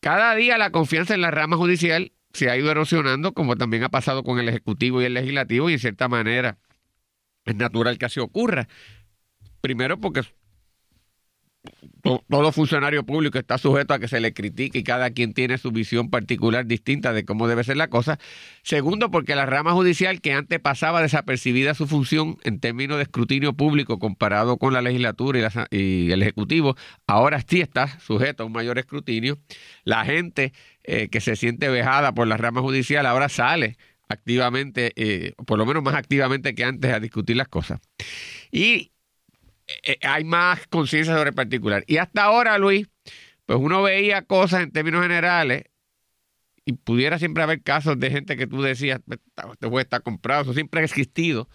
Cada 0.04 0.34
día 0.34 0.58
la 0.58 0.68
confianza 0.68 1.14
en 1.14 1.22
la 1.22 1.30
rama 1.30 1.56
judicial 1.56 2.12
se 2.34 2.50
ha 2.50 2.58
ido 2.58 2.70
erosionando, 2.70 3.32
como 3.32 3.56
también 3.56 3.84
ha 3.84 3.88
pasado 3.88 4.22
con 4.22 4.38
el 4.38 4.50
Ejecutivo 4.50 5.00
y 5.00 5.06
el 5.06 5.14
Legislativo, 5.14 5.70
y 5.70 5.72
en 5.72 5.78
cierta 5.78 6.08
manera 6.08 6.58
es 7.46 7.56
natural 7.56 7.96
que 7.96 8.04
así 8.04 8.20
ocurra. 8.20 8.68
Primero 9.62 9.98
porque 9.98 10.20
todo 12.28 12.52
funcionario 12.52 13.04
público 13.04 13.38
está 13.38 13.56
sujeto 13.56 13.94
a 13.94 13.98
que 13.98 14.08
se 14.08 14.20
le 14.20 14.34
critique 14.34 14.78
y 14.78 14.84
cada 14.84 15.10
quien 15.10 15.32
tiene 15.32 15.56
su 15.56 15.70
visión 15.70 16.10
particular 16.10 16.66
distinta 16.66 17.12
de 17.14 17.24
cómo 17.24 17.48
debe 17.48 17.64
ser 17.64 17.78
la 17.78 17.88
cosa. 17.88 18.18
Segundo, 18.62 19.10
porque 19.10 19.34
la 19.34 19.46
rama 19.46 19.72
judicial 19.72 20.20
que 20.20 20.32
antes 20.32 20.60
pasaba 20.60 21.00
desapercibida 21.00 21.72
su 21.74 21.86
función 21.86 22.36
en 22.44 22.60
términos 22.60 22.98
de 22.98 23.04
escrutinio 23.04 23.54
público 23.54 23.98
comparado 23.98 24.58
con 24.58 24.74
la 24.74 24.82
legislatura 24.82 25.50
y, 25.70 26.10
el 26.10 26.22
ejecutivo, 26.22 26.76
ahora 27.06 27.42
sí 27.46 27.60
está 27.60 27.98
sujeto 28.00 28.42
a 28.42 28.46
un 28.46 28.52
mayor 28.52 28.78
escrutinio. 28.78 29.38
La 29.84 30.04
gente 30.04 30.52
eh, 30.82 31.08
que 31.08 31.20
se 31.20 31.36
siente 31.36 31.68
vejada 31.68 32.12
por 32.12 32.26
la 32.26 32.36
rama 32.36 32.60
judicial 32.60 33.06
ahora 33.06 33.30
sale 33.30 33.78
activamente, 34.08 34.92
eh, 34.96 35.32
por 35.46 35.58
lo 35.58 35.64
menos 35.64 35.82
más 35.82 35.94
activamente 35.94 36.54
que 36.54 36.64
antes, 36.64 36.92
a 36.92 37.00
discutir 37.00 37.36
las 37.36 37.48
cosas. 37.48 37.80
Y 38.52 38.92
eh, 39.66 39.98
hay 40.02 40.24
más 40.24 40.66
conciencia 40.68 41.14
sobre 41.14 41.30
el 41.30 41.34
particular. 41.34 41.84
Y 41.86 41.96
hasta 41.96 42.24
ahora, 42.24 42.58
Luis, 42.58 42.88
pues 43.46 43.58
uno 43.60 43.82
veía 43.82 44.22
cosas 44.22 44.62
en 44.62 44.70
términos 44.70 45.02
generales 45.02 45.64
y 46.64 46.74
pudiera 46.74 47.18
siempre 47.18 47.42
haber 47.42 47.62
casos 47.62 47.98
de 47.98 48.10
gente 48.10 48.36
que 48.36 48.46
tú 48.46 48.62
decías, 48.62 49.00
este 49.06 49.68
juez 49.68 49.84
está 49.84 50.00
comprado, 50.00 50.42
eso 50.42 50.54
siempre 50.54 50.80
ha 50.80 50.84
existido. 50.84 51.48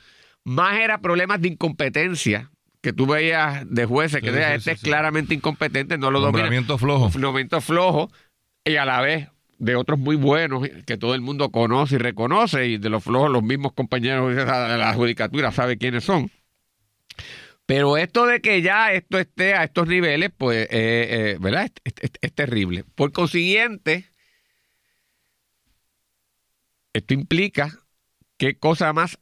Más 0.43 0.79
era 0.79 1.01
problemas 1.01 1.41
de 1.41 1.49
incompetencia 1.49 2.51
que 2.81 2.93
tú 2.93 3.05
veías 3.07 3.63
de 3.69 3.85
jueces 3.85 4.21
que 4.21 4.31
decían, 4.31 4.53
este 4.53 4.71
es 4.71 4.81
claramente 4.81 5.33
incompetente, 5.33 5.97
no 5.97 6.11
lo 6.11 6.19
domina. 6.19 6.43
Nombramiento 6.43 6.77
flojo. 6.77 7.05
Nombramiento 7.19 7.59
flojo 7.61 8.09
y 8.63 8.75
a 8.75 8.85
la 8.85 9.01
vez 9.01 9.29
de 9.57 9.75
otros 9.75 9.99
muy 9.99 10.15
buenos 10.15 10.67
que 10.85 10.97
todo 10.97 11.15
el 11.15 11.21
mundo 11.21 11.51
conoce 11.51 11.95
y 11.95 11.97
reconoce 11.97 12.67
y 12.67 12.77
de 12.77 12.89
los 12.89 13.03
flojos 13.03 13.29
los 13.29 13.43
mismos 13.43 13.73
compañeros 13.73 14.33
de 14.33 14.45
la 14.45 14.93
judicatura 14.93 15.51
sabe 15.51 15.77
quiénes 15.77 16.05
son. 16.05 16.31
Pero 17.69 17.97
esto 17.97 18.25
de 18.25 18.41
que 18.41 18.63
ya 18.63 18.91
esto 18.93 19.19
esté 19.19 19.53
a 19.53 19.65
estos 19.65 19.87
niveles, 19.87 20.31
pues, 20.35 20.63
eh, 20.71 20.71
eh, 20.71 21.37
¿verdad? 21.39 21.71
Es, 21.83 22.33
terrible. 22.33 22.83
Por 22.95 23.11
consiguiente, 23.11 24.09
esto 26.93 27.13
implica 27.13 27.77
qué 28.37 28.57
cosa 28.57 28.91
más 28.91 29.19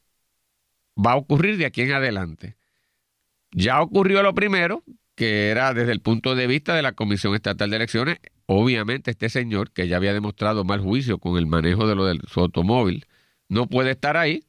va 0.98 1.12
a 1.12 1.16
ocurrir 1.18 1.58
de 1.58 1.66
aquí 1.66 1.82
en 1.82 1.92
adelante. 1.92 2.56
Ya 3.52 3.82
ocurrió 3.82 4.24
lo 4.24 4.34
primero, 4.34 4.82
que 5.16 5.50
era 5.50 5.74
desde 5.74 5.92
el 5.92 6.00
punto 6.00 6.34
de 6.34 6.48
vista 6.48 6.74
de 6.74 6.84
la 6.84 6.94
Comisión 6.94 7.36
Estatal 7.36 7.70
de 7.70 7.76
Elecciones. 7.76 8.20
Obviamente 8.46 9.12
este 9.12 9.28
señor, 9.28 9.74
que 9.74 9.90
ya 9.90 9.98
había 9.98 10.14
demostrado 10.14 10.64
mal 10.64 10.80
juicio 10.80 11.18
con 11.18 11.38
el 11.38 11.48
manejo 11.48 11.86
de 11.86 11.96
lo 11.96 12.06
de 12.06 12.18
su 12.30 12.40
automóvil, 12.40 13.08
no 13.50 13.68
puede 13.68 13.92
estar 13.92 14.16
ahí 14.16 14.47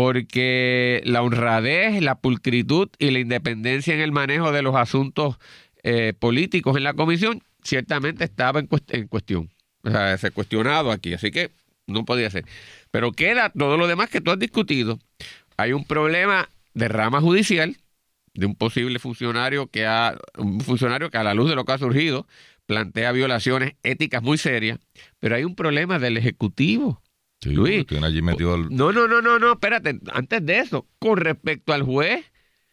porque 0.00 1.02
la 1.04 1.22
honradez, 1.22 2.00
la 2.00 2.20
pulcritud 2.20 2.88
y 3.00 3.10
la 3.10 3.18
independencia 3.18 3.92
en 3.92 3.98
el 4.00 4.12
manejo 4.12 4.52
de 4.52 4.62
los 4.62 4.76
asuntos 4.76 5.38
eh, 5.82 6.12
políticos 6.16 6.76
en 6.76 6.84
la 6.84 6.94
comisión 6.94 7.42
ciertamente 7.64 8.22
estaba 8.22 8.60
en, 8.60 8.68
en, 8.90 9.08
cuestión. 9.08 9.50
O 9.82 9.90
sea, 9.90 10.16
se 10.16 10.30
cuestionado 10.30 10.92
aquí, 10.92 11.14
así 11.14 11.32
que 11.32 11.50
no 11.88 12.04
podía 12.04 12.30
ser. 12.30 12.44
Pero 12.92 13.10
queda 13.10 13.50
todo 13.50 13.76
lo 13.76 13.88
demás 13.88 14.08
que 14.08 14.20
tú 14.20 14.30
has 14.30 14.38
discutido. 14.38 15.00
Hay 15.56 15.72
un 15.72 15.84
problema 15.84 16.48
de 16.74 16.86
rama 16.86 17.20
judicial, 17.20 17.76
de 18.34 18.46
un 18.46 18.54
posible 18.54 19.00
funcionario 19.00 19.66
que 19.66 19.84
ha, 19.84 20.16
un 20.36 20.60
funcionario 20.60 21.10
que 21.10 21.18
a 21.18 21.24
la 21.24 21.34
luz 21.34 21.48
de 21.48 21.56
lo 21.56 21.64
que 21.64 21.72
ha 21.72 21.78
surgido 21.78 22.24
plantea 22.66 23.10
violaciones 23.10 23.74
éticas 23.82 24.22
muy 24.22 24.38
serias, 24.38 24.78
pero 25.18 25.34
hay 25.34 25.42
un 25.42 25.56
problema 25.56 25.98
del 25.98 26.16
Ejecutivo 26.16 27.02
Luis. 27.44 27.86
No, 28.70 28.92
no, 28.92 29.06
no, 29.06 29.22
no, 29.22 29.38
no, 29.38 29.52
espérate. 29.52 29.98
Antes 30.12 30.44
de 30.44 30.58
eso, 30.58 30.88
con 30.98 31.18
respecto 31.18 31.72
al 31.72 31.82
juez. 31.82 32.24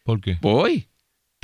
¿Por 0.03 0.22
qué? 0.22 0.38
Voy. 0.41 0.89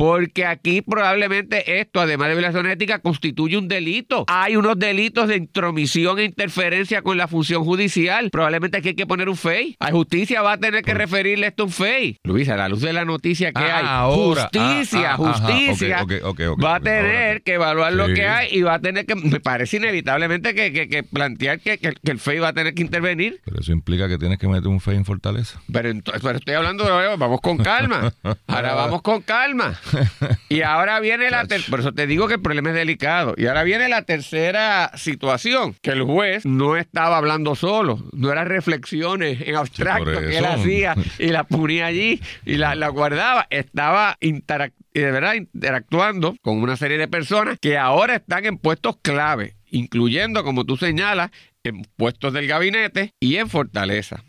Porque 0.02 0.48
aquí 0.48 0.82
probablemente 0.82 1.80
esto, 1.80 2.02
además 2.02 2.30
de 2.30 2.34
violación 2.34 2.66
ética, 2.66 2.98
constituye 2.98 3.56
un 3.56 3.68
delito. 3.68 4.26
Hay 4.30 4.56
unos 4.56 4.80
delitos 4.80 5.28
de 5.28 5.36
intromisión 5.36 6.18
e 6.18 6.24
interferencia 6.24 7.04
con 7.04 7.18
la 7.18 7.28
función 7.28 7.64
judicial. 7.64 8.32
Probablemente 8.32 8.80
aquí 8.80 8.88
hay 8.90 8.96
que 8.96 9.06
poner 9.06 9.30
un 9.30 9.38
FEI. 9.38 9.78
La 9.80 9.92
justicia 9.92 10.42
va 10.42 10.54
a 10.54 10.58
tener 10.58 10.84
que 10.84 10.96
referirle 10.96 11.46
esto 11.46 11.62
a 11.62 11.66
un 11.68 11.72
FEI. 11.72 12.18
Luis, 12.24 12.50
a 12.50 12.58
la 12.58 12.68
luz 12.68 12.82
de 12.82 12.94
la 12.94 13.06
noticia 13.06 13.52
que 13.52 13.62
ah, 13.62 14.08
hay, 14.08 14.16
justicia, 14.16 15.12
ah, 15.12 15.14
ah, 15.14 15.18
justicia, 15.18 16.06
va 16.56 16.76
a 16.78 16.80
tener 16.80 17.44
que 17.44 17.54
evaluar 17.54 17.94
lo 17.94 18.08
que 18.08 18.26
hay 18.26 18.58
y 18.58 18.64
va 18.64 18.74
a 18.74 18.80
tener 18.80 19.06
que, 19.06 19.14
me 19.14 19.40
parece 19.40 19.78
inevitablemente 19.78 20.56
que, 20.56 21.04
plantear 21.04 21.60
que, 21.60 21.78
el 22.06 22.20
FEI 22.20 22.40
va 22.40 22.48
a 22.48 22.54
tener 22.54 22.74
que 22.74 22.82
intervenir. 22.82 23.40
Pero 23.46 23.60
eso 23.60 23.72
implica 23.72 24.08
que 24.08 24.18
tienes 24.18 24.40
que 24.40 24.48
meter 24.48 24.68
un 24.68 24.82
FEI 24.82 24.96
en 24.98 25.06
Fortaleza. 25.06 25.62
Pero, 25.72 25.90
entonces, 25.90 26.24
pero 26.24 26.40
estoy 26.40 26.56
hablando 26.56 26.86
de, 26.86 27.16
vamos 27.18 27.40
con 27.40 27.60
calma. 27.60 28.12
Ahora 28.48 28.74
vamos 28.74 29.04
con 29.04 29.22
calma. 29.22 29.80
Y 30.50 30.62
ahora 30.62 31.00
viene 31.00 31.30
la 31.30 31.48
por 31.70 31.80
eso 31.80 31.92
te 31.94 32.08
digo 32.08 32.28
que 32.28 32.36
el 32.36 32.42
problema 32.42 32.70
es 32.70 32.76
delicado. 32.76 33.34
Y 33.38 33.48
ahora 33.48 33.64
viene 33.64 33.90
la 33.90 34.04
tercera 34.04 34.92
situación, 34.96 35.76
que 35.82 35.92
el 35.92 36.04
juez 36.04 36.46
no 36.46 36.78
estaba 36.78 37.18
hablando 37.18 37.56
solo, 37.56 38.04
no 38.14 38.32
eran 38.32 38.48
reflexiones 38.48 39.42
en 39.42 39.56
abstracto 39.56 40.20
que 40.20 40.38
él 40.38 40.46
hacía 40.46 40.96
y 41.20 41.28
la 41.28 41.44
ponía 41.44 41.88
allí 41.88 42.22
y 42.46 42.56
la, 42.56 42.76
guardaba, 42.90 43.48
estaba 43.50 44.18
de 44.20 45.12
verdad 45.12 45.34
interactuando 45.36 46.36
con 46.42 46.62
una 46.62 46.76
serie 46.78 46.98
de 46.98 47.08
personas 47.08 47.58
que 47.60 47.78
ahora 47.78 48.16
están 48.16 48.46
en 48.46 48.58
puestos 48.58 48.98
clave, 49.02 49.56
incluyendo, 49.70 50.44
como 50.44 50.66
tú 50.66 50.78
señalas, 50.78 51.32
en 51.64 51.84
puestos 51.96 52.34
del 52.34 52.48
gabinete 52.48 53.14
y 53.20 53.38
en 53.38 53.50
fortaleza. 53.50 54.24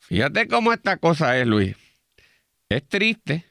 Fíjate 0.00 0.48
cómo 0.48 0.72
esta 0.72 0.96
cosa 0.96 1.38
es, 1.38 1.46
Luis. 1.46 1.76
Es 2.68 2.86
triste 2.86 3.44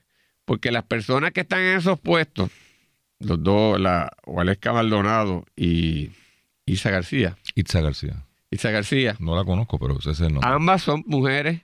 porque 0.48 0.72
las 0.72 0.86
personas 0.86 1.34
que 1.34 1.42
están 1.42 1.60
en 1.60 1.77
esos 1.77 2.00
puestos, 2.00 2.50
los 3.20 3.44
dos, 3.44 3.77
la 3.82 4.10
Waleska 4.25 4.72
Maldonado 4.72 5.44
y 5.58 6.12
Isa 6.66 6.89
García. 6.89 7.36
Isa 7.54 7.82
García. 7.82 8.25
Isa 8.50 8.72
García. 8.72 9.18
No 9.20 9.36
la 9.36 9.44
conozco, 9.44 9.77
pero 9.77 10.00
ese 10.00 10.12
es 10.12 10.22
el 10.22 10.34
nombre. 10.34 10.50
Ambas 10.50 10.84
son 10.84 11.04
mujeres 11.06 11.63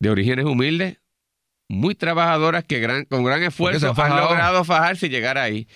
de 0.00 0.08
orígenes 0.08 0.46
humildes, 0.46 1.00
muy 1.68 1.94
trabajadoras 1.94 2.64
que 2.64 2.80
gran, 2.80 3.04
con 3.04 3.24
gran 3.24 3.42
esfuerzo 3.42 3.92
han 3.94 4.16
logrado 4.16 4.64
fajarse 4.64 5.08
y 5.08 5.10
llegar 5.10 5.36
ahí. 5.36 5.68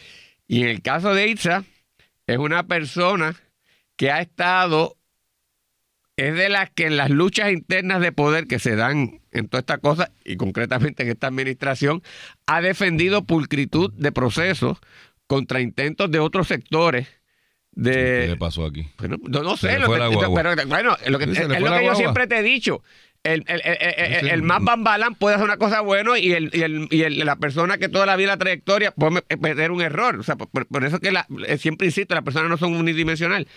Y 0.49 0.63
en 0.63 0.69
el 0.69 0.81
caso 0.81 1.13
de 1.13 1.29
Itza, 1.29 1.65
es 2.27 2.39
una 2.39 2.63
persona 2.67 3.37
que 3.95 4.11
ha 4.11 4.23
estado, 4.23 4.97
es 6.17 6.35
de 6.35 6.49
las 6.49 6.71
que 6.71 6.87
en 6.87 6.97
las 6.97 7.11
luchas 7.11 7.53
internas 7.53 8.01
de 8.01 8.11
poder 8.11 8.47
que 8.47 8.59
se 8.59 8.75
dan 8.75 9.21
en 9.33 9.49
toda 9.49 9.61
esta 9.61 9.79
cosa 9.79 10.11
y 10.25 10.37
concretamente 10.37 11.03
en 11.03 11.11
esta 11.11 11.27
administración 11.27 12.03
ha 12.47 12.63
defendido 12.63 13.25
pulcritud 13.25 13.93
de 13.93 14.13
procesos 14.13 14.79
contra 15.27 15.61
intentos 15.61 16.11
de 16.11 16.19
otros 16.19 16.49
sectores 16.49 17.09
de... 17.73 17.93
¿Qué 17.93 18.29
le 18.29 18.37
pasó 18.37 18.65
aquí? 18.65 18.89
no, 18.99 19.57
sé, 19.57 19.79
lo 19.79 19.89
que, 19.93 19.99
pero 20.35 20.57
bueno, 20.67 20.97
lo 21.07 21.19
que, 21.19 21.25
es 21.25 21.49
lo 21.49 21.49
que 21.49 21.85
yo 21.85 21.95
siempre 21.95 22.27
te 22.27 22.39
he 22.39 22.43
dicho. 22.43 22.83
El, 23.23 23.45
el, 23.49 23.61
el, 23.65 24.29
el, 24.29 24.43
más 24.43 24.63
bambalán 24.63 25.17
puede 25.17 25.35
hacer 25.35 25.47
una 25.47 25.57
cosa 25.57 25.81
buena 25.81 26.17
y, 26.17 26.33
el, 26.33 26.49
y, 26.53 26.63
el, 26.63 26.87
y 26.91 27.25
la 27.25 27.37
persona 27.37 27.77
que 27.77 27.89
toda 27.89 28.07
la 28.07 28.15
vida 28.15 28.29
la 28.29 28.37
trayectoria 28.37 28.93
puede 28.93 29.21
perder 29.23 29.73
un 29.73 29.83
error. 29.83 30.17
O 30.17 30.23
sea, 30.23 30.37
por, 30.37 30.85
eso 30.85 31.01
que 31.01 31.11
la, 31.11 31.27
siempre 31.59 31.89
insisto, 31.89 32.15
las 32.15 32.23
personas 32.23 32.49
no 32.49 32.57
son 32.57 32.75
unidimensional. 32.75 33.49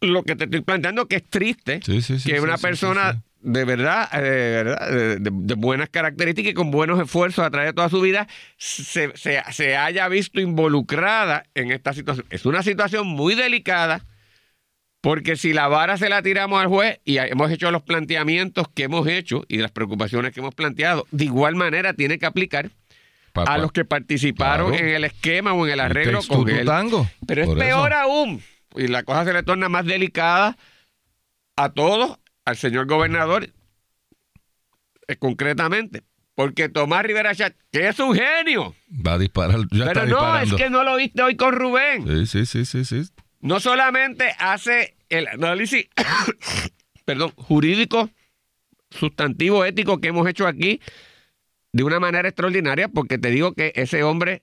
Lo 0.00 0.22
que 0.22 0.36
te 0.36 0.44
estoy 0.44 0.60
planteando 0.60 1.06
que 1.06 1.16
es 1.16 1.24
triste 1.24 1.80
que 1.80 2.40
una 2.40 2.58
persona 2.58 3.22
de 3.40 3.64
verdad, 3.64 4.08
eh, 4.12 5.16
de, 5.20 5.54
buenas 5.54 5.88
características 5.88 6.52
y 6.52 6.54
con 6.54 6.70
buenos 6.70 7.00
esfuerzos 7.00 7.44
a 7.44 7.50
través 7.50 7.70
de 7.70 7.72
toda 7.72 7.88
su 7.88 8.00
vida, 8.00 8.26
se, 8.56 9.12
se, 9.16 9.76
haya 9.76 10.08
visto 10.08 10.40
involucrada 10.40 11.44
en 11.54 11.70
esta 11.70 11.92
situación. 11.92 12.26
Es 12.30 12.46
una 12.46 12.62
situación 12.62 13.06
muy 13.06 13.34
delicada, 13.34 14.04
porque 15.00 15.36
si 15.36 15.52
la 15.52 15.68
vara 15.68 15.96
se 15.96 16.08
la 16.08 16.20
tiramos 16.22 16.60
al 16.60 16.66
juez 16.66 17.00
y 17.04 17.18
hemos 17.18 17.50
hecho 17.50 17.70
los 17.70 17.82
planteamientos 17.82 18.66
que 18.74 18.84
hemos 18.84 19.06
hecho 19.06 19.44
y 19.46 19.58
las 19.58 19.70
preocupaciones 19.70 20.32
que 20.32 20.40
hemos 20.40 20.54
planteado, 20.54 21.06
de 21.12 21.24
igual 21.24 21.54
manera 21.54 21.94
tiene 21.94 22.18
que 22.18 22.26
aplicar 22.26 22.70
a 23.34 23.58
los 23.58 23.70
que 23.70 23.84
participaron 23.84 24.74
en 24.74 24.88
el 24.88 25.04
esquema 25.04 25.52
o 25.52 25.64
en 25.64 25.74
el 25.74 25.80
arreglo 25.80 26.20
con 26.26 26.48
él. 26.48 26.68
Pero 27.26 27.42
es 27.42 27.50
peor 27.50 27.92
aún, 27.92 28.42
y 28.76 28.88
la 28.88 29.02
cosa 29.02 29.24
se 29.24 29.32
le 29.32 29.42
torna 29.42 29.68
más 29.68 29.84
delicada 29.84 30.56
a 31.56 31.70
todos 31.70 32.18
al 32.44 32.56
señor 32.56 32.86
gobernador 32.86 33.48
eh, 35.08 35.16
concretamente. 35.16 36.02
Porque 36.34 36.68
Tomás 36.68 37.02
Rivera 37.02 37.34
Chat, 37.34 37.56
que 37.72 37.88
es 37.88 37.98
un 37.98 38.14
genio. 38.14 38.76
Va 38.88 39.14
a 39.14 39.18
disparar. 39.18 39.58
Pero 39.68 40.06
no, 40.06 40.38
es 40.38 40.52
que 40.54 40.70
no 40.70 40.84
lo 40.84 40.94
viste 40.94 41.20
hoy 41.20 41.34
con 41.34 41.52
Rubén. 41.52 42.26
Sí, 42.26 42.46
sí, 42.46 42.64
sí, 42.64 42.84
sí, 42.84 43.10
No 43.40 43.58
solamente 43.58 44.36
hace 44.38 44.96
el 45.08 45.26
análisis, 45.26 45.88
perdón, 47.04 47.32
jurídico, 47.34 48.08
sustantivo, 48.88 49.64
ético 49.64 50.00
que 50.00 50.08
hemos 50.08 50.28
hecho 50.28 50.46
aquí 50.46 50.80
de 51.72 51.82
una 51.82 51.98
manera 51.98 52.28
extraordinaria, 52.28 52.86
porque 52.88 53.18
te 53.18 53.30
digo 53.30 53.52
que 53.54 53.72
ese 53.74 54.04
hombre, 54.04 54.42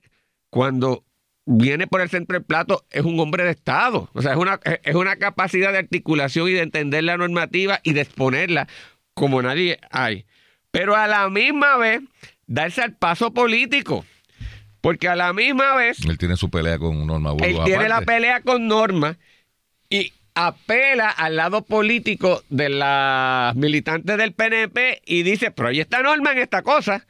cuando 0.50 1.02
viene 1.46 1.86
por 1.86 2.00
el 2.00 2.10
centro 2.10 2.34
del 2.34 2.44
plato, 2.44 2.84
es 2.90 3.04
un 3.04 3.18
hombre 3.18 3.44
de 3.44 3.52
Estado. 3.52 4.10
O 4.12 4.20
sea, 4.20 4.32
es 4.32 4.36
una, 4.36 4.60
es 4.64 4.94
una 4.94 5.16
capacidad 5.16 5.72
de 5.72 5.78
articulación 5.78 6.48
y 6.48 6.52
de 6.52 6.62
entender 6.62 7.04
la 7.04 7.16
normativa 7.16 7.80
y 7.82 7.92
de 7.92 8.02
exponerla 8.02 8.68
como 9.14 9.40
nadie 9.40 9.78
hay. 9.90 10.26
Pero 10.70 10.94
a 10.94 11.06
la 11.06 11.30
misma 11.30 11.76
vez, 11.78 12.02
darse 12.46 12.82
al 12.82 12.92
paso 12.94 13.32
político. 13.32 14.04
Porque 14.82 15.08
a 15.08 15.16
la 15.16 15.32
misma 15.32 15.74
vez. 15.74 16.04
Él 16.04 16.18
tiene 16.18 16.36
su 16.36 16.50
pelea 16.50 16.78
con 16.78 17.06
Norma 17.06 17.32
Burgos. 17.32 17.48
Él 17.48 17.64
tiene 17.64 17.88
la 17.88 18.02
pelea 18.02 18.42
con 18.42 18.68
Norma 18.68 19.16
y 19.88 20.12
apela 20.34 21.08
al 21.08 21.36
lado 21.36 21.64
político 21.64 22.42
de 22.50 22.68
las 22.68 23.56
militantes 23.56 24.18
del 24.18 24.32
PNP 24.32 25.02
y 25.06 25.22
dice, 25.22 25.50
pero 25.50 25.70
ahí 25.70 25.80
está 25.80 26.02
Norma 26.02 26.32
en 26.32 26.38
esta 26.38 26.62
cosa. 26.62 27.06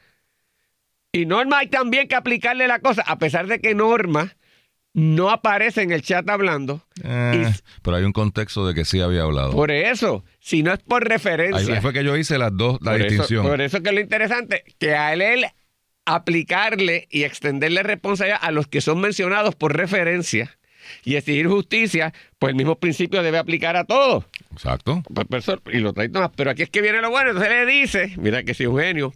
Y 1.17 1.25
Norma 1.25 1.59
hay 1.59 1.67
también 1.67 2.07
que 2.07 2.15
aplicarle 2.15 2.67
la 2.67 2.79
cosa, 2.79 3.01
a 3.07 3.17
pesar 3.17 3.47
de 3.47 3.59
que 3.59 3.73
Norma 3.73 4.35
no 4.93 5.29
aparece 5.29 5.81
en 5.81 5.91
el 5.91 6.01
chat 6.01 6.27
hablando. 6.29 6.83
Eh, 7.03 7.51
pero 7.81 7.97
hay 7.97 8.03
un 8.03 8.13
contexto 8.13 8.67
de 8.67 8.73
que 8.73 8.83
sí 8.85 8.99
había 8.99 9.23
hablado. 9.23 9.51
Por 9.51 9.71
eso, 9.71 10.23
si 10.39 10.63
no 10.63 10.73
es 10.73 10.79
por 10.79 11.03
Ahí 11.03 11.09
referencia. 11.09 11.81
fue 11.81 11.93
que 11.93 12.03
yo 12.03 12.15
hice 12.17 12.37
las 12.37 12.55
dos, 12.55 12.79
la 12.81 12.91
por, 12.91 13.01
eso, 13.01 13.09
distinción. 13.09 13.45
por 13.47 13.61
eso 13.61 13.81
que 13.83 13.91
lo 13.91 13.99
interesante, 13.99 14.63
que 14.79 14.95
a 14.95 15.13
él, 15.13 15.21
él 15.21 15.45
aplicarle 16.05 17.07
y 17.11 17.23
extenderle 17.23 17.83
responsabilidad 17.83 18.39
a 18.41 18.51
los 18.51 18.67
que 18.67 18.81
son 18.81 18.99
mencionados 19.01 19.55
por 19.55 19.75
referencia 19.75 20.57
y 21.03 21.15
exigir 21.15 21.47
justicia, 21.47 22.13
pues 22.39 22.51
el 22.51 22.55
mismo 22.55 22.75
principio 22.79 23.21
debe 23.21 23.37
aplicar 23.37 23.75
a 23.75 23.83
todos. 23.83 24.23
Exacto. 24.53 25.03
Pues, 25.13 25.27
pues, 25.29 25.43
eso- 25.47 25.61
y 25.71 25.79
lo 25.79 25.93
trae 25.93 26.09
más. 26.09 26.31
Pero 26.35 26.51
aquí 26.51 26.63
es 26.63 26.69
que 26.69 26.81
viene 26.81 27.01
lo 27.01 27.09
bueno. 27.09 27.31
Entonces 27.31 27.51
le 27.51 27.65
dice, 27.65 28.13
mira 28.17 28.43
que 28.43 28.53
sí, 28.53 28.63
Eugenio. 28.63 29.13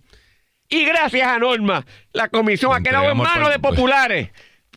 Y 0.71 0.85
gracias 0.85 1.27
a 1.27 1.37
Norma, 1.37 1.85
la 2.13 2.29
comisión 2.29 2.73
ha 2.73 2.81
quedado 2.81 3.11
en 3.11 3.17
manos 3.17 3.49
de 3.51 3.59
par- 3.59 3.71
populares. 3.75 4.29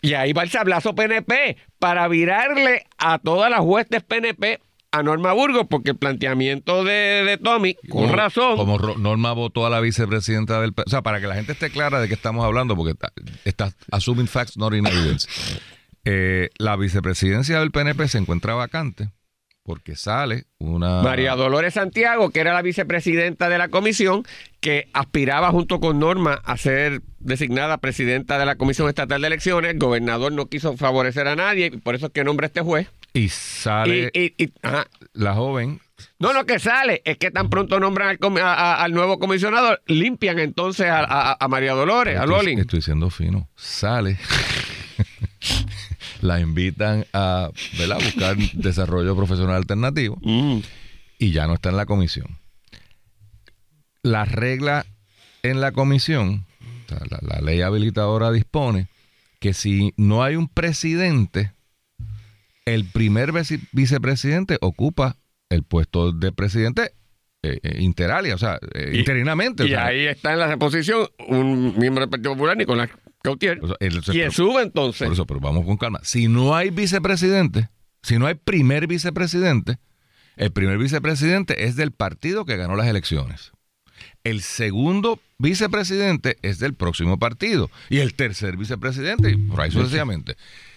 Y 0.02 0.12
ahí 0.14 0.34
va 0.34 0.42
el 0.42 0.50
sablazo 0.50 0.94
PNP 0.94 1.56
para 1.78 2.06
virarle 2.08 2.84
a 2.98 3.18
todas 3.18 3.50
las 3.50 3.60
huestes 3.60 4.02
PNP 4.02 4.60
a 4.90 5.02
Norma 5.02 5.32
Burgos, 5.32 5.66
porque 5.70 5.92
el 5.92 5.96
planteamiento 5.96 6.84
de, 6.84 7.24
de 7.24 7.38
Tommy, 7.38 7.74
con 7.88 8.02
Como- 8.02 8.12
razón, 8.14 8.56
Como 8.56 8.78
Norma 8.78 9.32
votó 9.32 9.66
a 9.66 9.70
la 9.70 9.80
vicepresidenta 9.80 10.60
del... 10.60 10.72
O 10.76 10.90
sea, 10.90 11.02
para 11.02 11.20
que 11.20 11.26
la 11.26 11.34
gente 11.36 11.52
esté 11.52 11.70
clara 11.70 12.00
de 12.00 12.08
qué 12.08 12.14
estamos 12.14 12.44
hablando, 12.44 12.76
porque 12.76 12.92
está, 12.92 13.12
está 13.44 13.72
assuming 13.90 14.26
facts, 14.28 14.56
not 14.58 14.74
in 14.74 14.86
evidence. 14.86 15.26
Eh, 16.04 16.50
la 16.58 16.76
vicepresidencia 16.76 17.58
del 17.60 17.70
PNP 17.70 18.06
se 18.08 18.18
encuentra 18.18 18.54
vacante 18.54 19.08
porque 19.64 19.96
sale 19.96 20.44
una... 20.58 21.02
María 21.02 21.34
Dolores 21.34 21.74
Santiago, 21.74 22.30
que 22.30 22.40
era 22.40 22.52
la 22.52 22.60
vicepresidenta 22.62 23.48
de 23.48 23.56
la 23.58 23.68
comisión, 23.68 24.24
que 24.60 24.88
aspiraba 24.92 25.50
junto 25.50 25.80
con 25.80 25.98
Norma 25.98 26.40
a 26.44 26.56
ser 26.58 27.00
designada 27.18 27.78
presidenta 27.78 28.38
de 28.38 28.44
la 28.46 28.56
Comisión 28.56 28.88
Estatal 28.90 29.22
de 29.22 29.26
Elecciones. 29.26 29.70
El 29.72 29.78
gobernador 29.78 30.32
no 30.32 30.46
quiso 30.46 30.76
favorecer 30.76 31.26
a 31.28 31.34
nadie, 31.36 31.70
y 31.72 31.78
por 31.78 31.94
eso 31.94 32.06
es 32.06 32.12
que 32.12 32.24
nombra 32.24 32.46
este 32.46 32.60
juez. 32.60 32.88
Y 33.14 33.28
sale 33.30 34.10
Y, 34.12 34.20
y- 34.20 34.34
y- 34.44 34.52
ajá. 34.62 34.86
la 35.14 35.32
joven... 35.34 35.80
No, 36.18 36.32
lo 36.32 36.44
que 36.44 36.58
sale 36.58 37.00
es 37.04 37.16
que 37.18 37.30
tan 37.30 37.48
pronto 37.48 37.78
nombran 37.80 38.08
al, 38.20 38.38
a- 38.42 38.52
a- 38.52 38.84
al 38.84 38.92
nuevo 38.92 39.18
comisionado, 39.18 39.78
limpian 39.86 40.38
entonces 40.40 40.88
a, 40.90 41.38
María 41.48 41.72
Dolores, 41.72 42.18
a 42.18 42.26
Lolin. 42.26 42.58
estoy 42.58 42.82
siendo 42.82 43.08
fino. 43.10 43.48
Sale... 43.56 44.18
la 46.24 46.40
invitan 46.40 47.04
a 47.12 47.50
¿verdad? 47.78 47.96
buscar 48.02 48.36
desarrollo 48.54 49.14
profesional 49.14 49.56
alternativo. 49.56 50.18
Mm. 50.22 50.60
y 51.18 51.30
ya 51.32 51.46
no 51.46 51.54
está 51.54 51.68
en 51.70 51.76
la 51.76 51.86
comisión. 51.86 52.26
La 54.02 54.24
regla 54.24 54.86
en 55.42 55.60
la 55.60 55.72
comisión, 55.72 56.46
o 56.86 56.88
sea, 56.88 57.00
la, 57.10 57.18
la 57.22 57.40
ley 57.40 57.60
habilitadora 57.62 58.30
dispone 58.32 58.88
que 59.40 59.54
si 59.54 59.92
no 59.96 60.22
hay 60.22 60.36
un 60.36 60.48
presidente, 60.48 61.52
el 62.64 62.84
primer 62.86 63.32
vice- 63.32 63.60
vicepresidente 63.72 64.58
ocupa 64.60 65.16
el 65.50 65.62
puesto 65.62 66.12
de 66.12 66.32
presidente 66.32 66.92
eh, 67.42 67.60
eh, 67.62 67.76
interalia, 67.80 68.34
o 68.34 68.38
sea, 68.38 68.58
eh, 68.74 68.92
Y- 68.94 68.98
interinamente. 69.00 69.62
o 69.62 69.66
Y 69.66 69.70
sea, 69.70 69.86
ahí 69.86 70.06
está 70.06 70.32
en 70.32 70.38
la 70.40 70.56
posición 70.56 71.06
un 71.28 71.78
miembro 71.78 72.00
del 72.02 72.10
Partido 72.10 72.32
Popular, 72.32 72.56
Nicolás 72.56 72.88
Cautier, 73.24 73.58
o 73.62 73.66
sea, 73.68 73.76
el- 73.80 74.00
quien 74.02 74.30
sube 74.30 74.62
entonces. 74.62 75.04
Por 75.06 75.12
eso, 75.14 75.26
pero 75.26 75.40
vamos 75.40 75.64
con 75.64 75.76
calma. 75.78 75.98
Si 76.04 76.28
no 76.28 76.54
hay 76.54 76.70
vicepresidente, 76.70 77.70
si 78.02 78.18
no 78.18 78.26
hay 78.26 78.34
primer 78.34 78.86
vicepresidente, 78.86 79.78
el 80.36 80.52
primer 80.52 80.76
vicepresidente 80.78 81.64
es 81.64 81.74
del 81.74 81.90
partido 81.90 82.44
que 82.44 82.56
ganó 82.56 82.76
las 82.76 82.86
elecciones. 82.86 83.52
El 84.24 84.42
segundo 84.42 85.20
vicepresidente 85.38 86.36
es 86.42 86.58
del 86.58 86.74
próximo 86.74 87.18
partido. 87.18 87.70
Y 87.88 87.98
el 87.98 88.14
tercer 88.14 88.56
vicepresidente, 88.58 89.30
y 89.30 89.36
por 89.36 89.60
ahí 89.60 89.70
sucesivamente. 89.70 90.36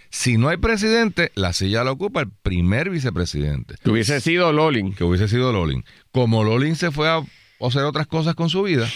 Si 0.10 0.38
no 0.38 0.48
hay 0.48 0.56
presidente, 0.56 1.34
la 1.36 1.52
silla 1.52 1.84
la 1.84 1.92
ocupa 1.92 2.22
el 2.22 2.30
primer 2.30 2.90
vicepresidente, 2.90 3.76
Que 3.84 3.90
hubiese 3.90 4.22
sido 4.22 4.54
Lolin. 4.54 4.94
que 4.94 5.04
hubiese 5.04 5.28
sido 5.28 5.52
Lolin. 5.52 5.84
Como 6.14 6.46
Lolin 6.46 6.78
se 6.78 6.92
fue 6.92 7.10
a 7.10 7.22
hacer 7.60 7.84
otras 7.84 8.08
cosas 8.08 8.34
con 8.36 8.50
su 8.50 8.64
vida, 8.64 8.88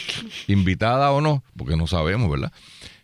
invitada 0.48 1.12
o 1.12 1.20
no, 1.20 1.44
porque 1.58 1.76
no 1.76 1.88
sabemos, 1.88 2.30
¿verdad? 2.32 2.54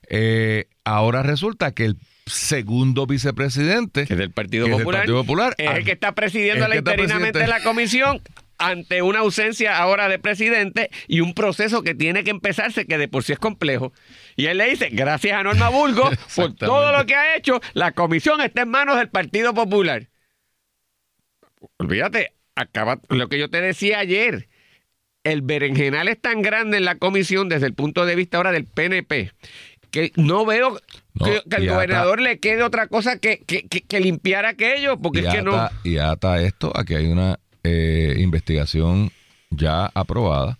Eh, 0.09 0.67
ahora 0.83 1.23
resulta 1.23 1.71
que 1.73 1.85
el 1.85 1.97
segundo 2.25 3.07
vicepresidente 3.07 4.05
que 4.05 4.13
es 4.13 4.19
del 4.19 4.31
Partido 4.31 4.65
del 4.65 4.77
Popular, 4.77 5.01
Partido 5.01 5.21
Popular, 5.21 5.55
es 5.57 5.69
el 5.69 5.83
que 5.83 5.91
está 5.91 6.13
presidiendo 6.13 6.67
la 6.67 6.77
interinamente 6.77 7.45
la 7.47 7.61
comisión 7.61 8.21
ante 8.57 9.01
una 9.01 9.19
ausencia 9.19 9.77
ahora 9.77 10.09
de 10.09 10.19
presidente 10.19 10.89
y 11.07 11.21
un 11.21 11.33
proceso 11.33 11.83
que 11.83 11.93
tiene 11.93 12.23
que 12.23 12.31
empezarse 12.31 12.85
que 12.85 12.97
de 12.97 13.07
por 13.07 13.23
sí 13.23 13.33
es 13.33 13.39
complejo. 13.39 13.93
Y 14.35 14.47
él 14.47 14.57
le 14.57 14.69
dice, 14.69 14.89
gracias 14.91 15.39
a 15.39 15.43
Norma 15.43 15.69
Burgos 15.69 16.17
por 16.35 16.55
todo 16.55 16.91
lo 16.91 17.05
que 17.05 17.15
ha 17.15 17.35
hecho, 17.35 17.61
la 17.73 17.91
comisión 17.91 18.41
está 18.41 18.63
en 18.63 18.69
manos 18.69 18.97
del 18.97 19.09
Partido 19.09 19.53
Popular. 19.53 20.07
Olvídate, 21.77 22.33
acaba 22.55 22.99
lo 23.09 23.29
que 23.29 23.39
yo 23.39 23.49
te 23.49 23.61
decía 23.61 23.99
ayer. 23.99 24.47
El 25.23 25.41
berenjenal 25.41 26.07
es 26.07 26.19
tan 26.21 26.41
grande 26.41 26.77
en 26.77 26.85
la 26.85 26.95
comisión 26.95 27.49
desde 27.49 27.67
el 27.67 27.73
punto 27.73 28.05
de 28.05 28.15
vista 28.15 28.37
ahora 28.37 28.53
del 28.53 28.65
PNP 28.65 29.33
que 29.91 30.11
no 30.15 30.45
veo 30.45 30.77
No, 31.13 31.25
que, 31.25 31.37
ata- 31.37 31.59
gobernador 31.73 32.21
le 32.21 32.39
quede 32.39 32.63
otra 32.63 32.87
cosa 32.87 33.17
que, 33.19 33.39
que, 33.45 33.99
limpiar 33.99 34.45
aquello, 34.45 34.97
porque 34.97 35.19
es 35.21 35.33
que 35.33 35.41
no. 35.41 35.69
y 35.83 35.97
ata 35.97 36.41
esto 36.41 36.71
a 36.75 36.83
que 36.85 36.95
hay 36.97 37.07
una 37.07 37.39
eh, 37.63 38.15
investigación 38.19 39.11
ya 39.49 39.89
aprobada 39.93 40.57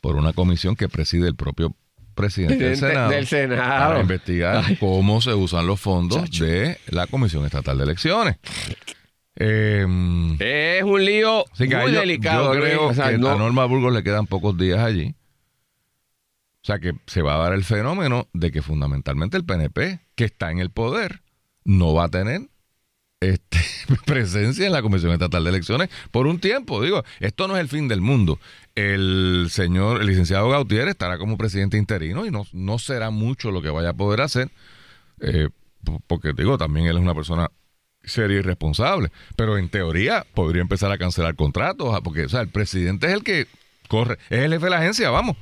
por 0.00 0.16
una 0.16 0.32
comisión 0.32 0.76
que 0.76 0.88
preside 0.88 1.26
el 1.28 1.34
propio 1.36 1.74
presidente 2.14 2.64
del 2.64 2.76
Senado, 2.76 3.10
del 3.10 3.26
Senado. 3.26 3.88
para 3.88 4.00
investigar 4.00 4.64
Ay. 4.66 4.76
cómo 4.76 5.20
se 5.20 5.34
usan 5.34 5.66
los 5.66 5.80
fondos 5.80 6.22
Chacho. 6.24 6.44
de 6.44 6.78
la 6.88 7.06
Comisión 7.06 7.44
Estatal 7.44 7.76
de 7.76 7.84
Elecciones. 7.84 8.36
Eh, 9.38 9.84
Es 10.38 10.82
un 10.82 11.04
lío 11.04 11.44
muy 11.58 11.92
delicado. 11.92 12.54
Yo 12.54 12.60
creo 12.60 12.86
O 12.86 12.94
sea, 12.94 13.10
que 13.10 13.18
no- 13.18 13.30
a 13.30 13.36
Norma 13.36 13.64
Burgos 13.66 13.92
le 13.92 14.02
quedan 14.02 14.26
pocos 14.26 14.56
días 14.56 14.78
allí. 14.78 15.14
O 16.66 16.72
sea 16.72 16.80
que 16.80 16.94
se 17.06 17.22
va 17.22 17.36
a 17.36 17.38
dar 17.38 17.52
el 17.52 17.62
fenómeno 17.62 18.26
de 18.32 18.50
que 18.50 18.60
fundamentalmente 18.60 19.36
el 19.36 19.44
PNP, 19.44 20.00
que 20.16 20.24
está 20.24 20.50
en 20.50 20.58
el 20.58 20.70
poder, 20.70 21.22
no 21.64 21.94
va 21.94 22.06
a 22.06 22.08
tener 22.08 22.48
este, 23.20 23.60
presencia 24.04 24.66
en 24.66 24.72
la 24.72 24.82
Comisión 24.82 25.12
Estatal 25.12 25.44
de 25.44 25.50
Elecciones 25.50 25.90
por 26.10 26.26
un 26.26 26.40
tiempo. 26.40 26.82
Digo, 26.82 27.04
esto 27.20 27.46
no 27.46 27.54
es 27.54 27.60
el 27.60 27.68
fin 27.68 27.86
del 27.86 28.00
mundo. 28.00 28.40
El 28.74 29.46
señor, 29.48 30.00
el 30.00 30.08
licenciado 30.08 30.50
Gautier 30.50 30.88
estará 30.88 31.18
como 31.18 31.38
presidente 31.38 31.76
interino 31.76 32.26
y 32.26 32.32
no, 32.32 32.44
no 32.52 32.80
será 32.80 33.10
mucho 33.10 33.52
lo 33.52 33.62
que 33.62 33.70
vaya 33.70 33.90
a 33.90 33.94
poder 33.94 34.22
hacer, 34.22 34.50
eh, 35.20 35.50
porque 36.08 36.32
digo, 36.32 36.58
también 36.58 36.86
él 36.86 36.96
es 36.96 37.02
una 37.02 37.14
persona 37.14 37.48
seria 38.02 38.38
y 38.38 38.42
responsable, 38.42 39.12
pero 39.36 39.56
en 39.56 39.68
teoría 39.68 40.26
podría 40.34 40.62
empezar 40.62 40.90
a 40.90 40.98
cancelar 40.98 41.36
contratos, 41.36 41.96
porque 42.02 42.24
o 42.24 42.28
sea, 42.28 42.40
el 42.40 42.48
presidente 42.48 43.06
es 43.06 43.12
el 43.12 43.22
que 43.22 43.46
corre, 43.86 44.18
es 44.30 44.40
el 44.40 44.52
jefe 44.52 44.64
de 44.64 44.70
la 44.70 44.78
agencia, 44.78 45.10
vamos. 45.10 45.36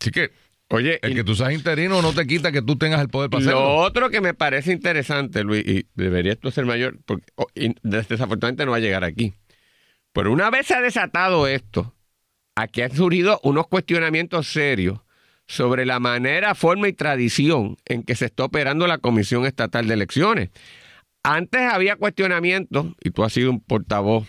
Así 0.00 0.10
que 0.10 0.30
Oye, 0.70 0.98
el 1.02 1.14
que 1.14 1.24
tú 1.24 1.34
seas 1.34 1.52
interino 1.52 2.02
no 2.02 2.12
te 2.12 2.26
quita 2.26 2.52
que 2.52 2.60
tú 2.60 2.76
tengas 2.76 3.00
el 3.00 3.08
poder 3.08 3.30
para 3.30 3.42
lo 3.42 3.50
hacerlo. 3.50 3.74
otro 3.76 4.10
que 4.10 4.20
me 4.20 4.34
parece 4.34 4.70
interesante, 4.70 5.42
Luis, 5.42 5.66
y 5.66 5.86
debería 5.94 6.32
esto 6.32 6.50
ser 6.50 6.66
mayor, 6.66 6.98
porque 7.06 7.24
oh, 7.36 7.46
desafortunadamente 7.82 8.66
no 8.66 8.72
va 8.72 8.76
a 8.76 8.80
llegar 8.80 9.02
aquí. 9.02 9.32
Pero 10.12 10.30
una 10.30 10.50
vez 10.50 10.66
se 10.66 10.74
ha 10.74 10.82
desatado 10.82 11.46
esto, 11.46 11.94
aquí 12.54 12.82
han 12.82 12.94
surgido 12.94 13.40
unos 13.44 13.66
cuestionamientos 13.66 14.48
serios 14.48 15.00
sobre 15.46 15.86
la 15.86 16.00
manera, 16.00 16.54
forma 16.54 16.88
y 16.88 16.92
tradición 16.92 17.78
en 17.86 18.02
que 18.02 18.14
se 18.14 18.26
está 18.26 18.44
operando 18.44 18.86
la 18.86 18.98
Comisión 18.98 19.46
Estatal 19.46 19.88
de 19.88 19.94
Elecciones. 19.94 20.50
Antes 21.22 21.62
había 21.62 21.96
cuestionamientos, 21.96 22.88
y 23.02 23.10
tú 23.10 23.24
has 23.24 23.32
sido 23.32 23.50
un 23.50 23.60
portavoz 23.60 24.28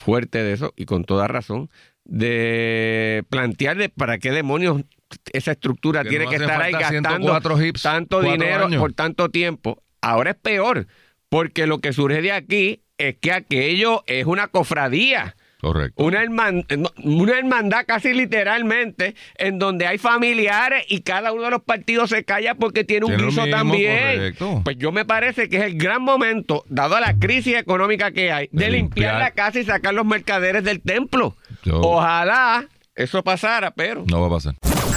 fuerte 0.00 0.42
de 0.42 0.52
eso, 0.52 0.74
y 0.76 0.84
con 0.84 1.04
toda 1.04 1.28
razón, 1.28 1.70
de 2.04 3.24
plantear 3.30 3.76
de 3.76 3.88
para 3.88 4.18
qué 4.18 4.32
demonios 4.32 4.82
esa 5.32 5.52
estructura 5.52 6.02
Que 6.02 6.10
tiene 6.10 6.24
no 6.24 6.30
que 6.30 6.36
estar 6.36 6.60
ahí 6.62 6.72
gastando 6.72 7.10
104 7.10 7.62
hips, 7.64 7.82
tanto 7.82 8.20
dinero 8.20 8.66
años. 8.66 8.80
por 8.80 8.92
tanto 8.92 9.28
tiempo. 9.30 9.82
Ahora 10.00 10.30
es 10.30 10.36
peor, 10.36 10.86
porque 11.28 11.66
lo 11.66 11.78
que 11.80 11.92
surge 11.92 12.22
de 12.22 12.32
aquí 12.32 12.82
es 12.98 13.16
que 13.20 13.32
aquello 13.32 14.02
es 14.06 14.26
una 14.26 14.48
cofradía. 14.48 15.36
Correcto. 15.60 16.04
Una, 16.04 16.22
herman- 16.22 16.66
no, 16.76 16.90
una 17.02 17.38
hermandad 17.38 17.84
casi 17.86 18.12
literalmente, 18.12 19.14
en 19.36 19.58
donde 19.58 19.86
hay 19.86 19.96
familiares 19.98 20.84
y 20.88 21.00
cada 21.00 21.32
uno 21.32 21.44
de 21.44 21.50
los 21.50 21.62
partidos 21.62 22.10
se 22.10 22.24
calla 22.24 22.54
porque 22.54 22.84
tiene 22.84 23.06
un 23.06 23.12
Tiene 23.12 23.26
guiso 23.28 23.42
mismo, 23.42 23.56
también. 23.56 24.16
correcto. 24.16 24.60
Pues 24.64 24.76
yo 24.76 24.92
me 24.92 25.04
parece 25.06 25.48
que 25.48 25.56
es 25.56 25.62
el 25.64 25.78
gran 25.78 26.02
momento, 26.02 26.64
dado 26.68 27.00
la 27.00 27.14
crisis 27.18 27.56
económica 27.56 28.12
que 28.12 28.30
hay, 28.30 28.48
de, 28.52 28.64
De 28.66 28.70
limpiar, 28.70 29.14
limpiar. 29.14 29.18
la 29.18 29.30
casa 29.32 29.58
y 29.58 29.64
sacar 29.64 29.94
los 29.94 30.04
mercaderes 30.04 30.62
del 30.62 30.80
templo. 30.82 31.34
Yo- 31.64 31.80
Ojalá 31.80 32.66
eso 32.94 33.24
pasara, 33.24 33.70
pero... 33.72 34.04
No 34.06 34.20
va 34.20 34.26
a 34.26 34.30
pasar. 34.30 34.54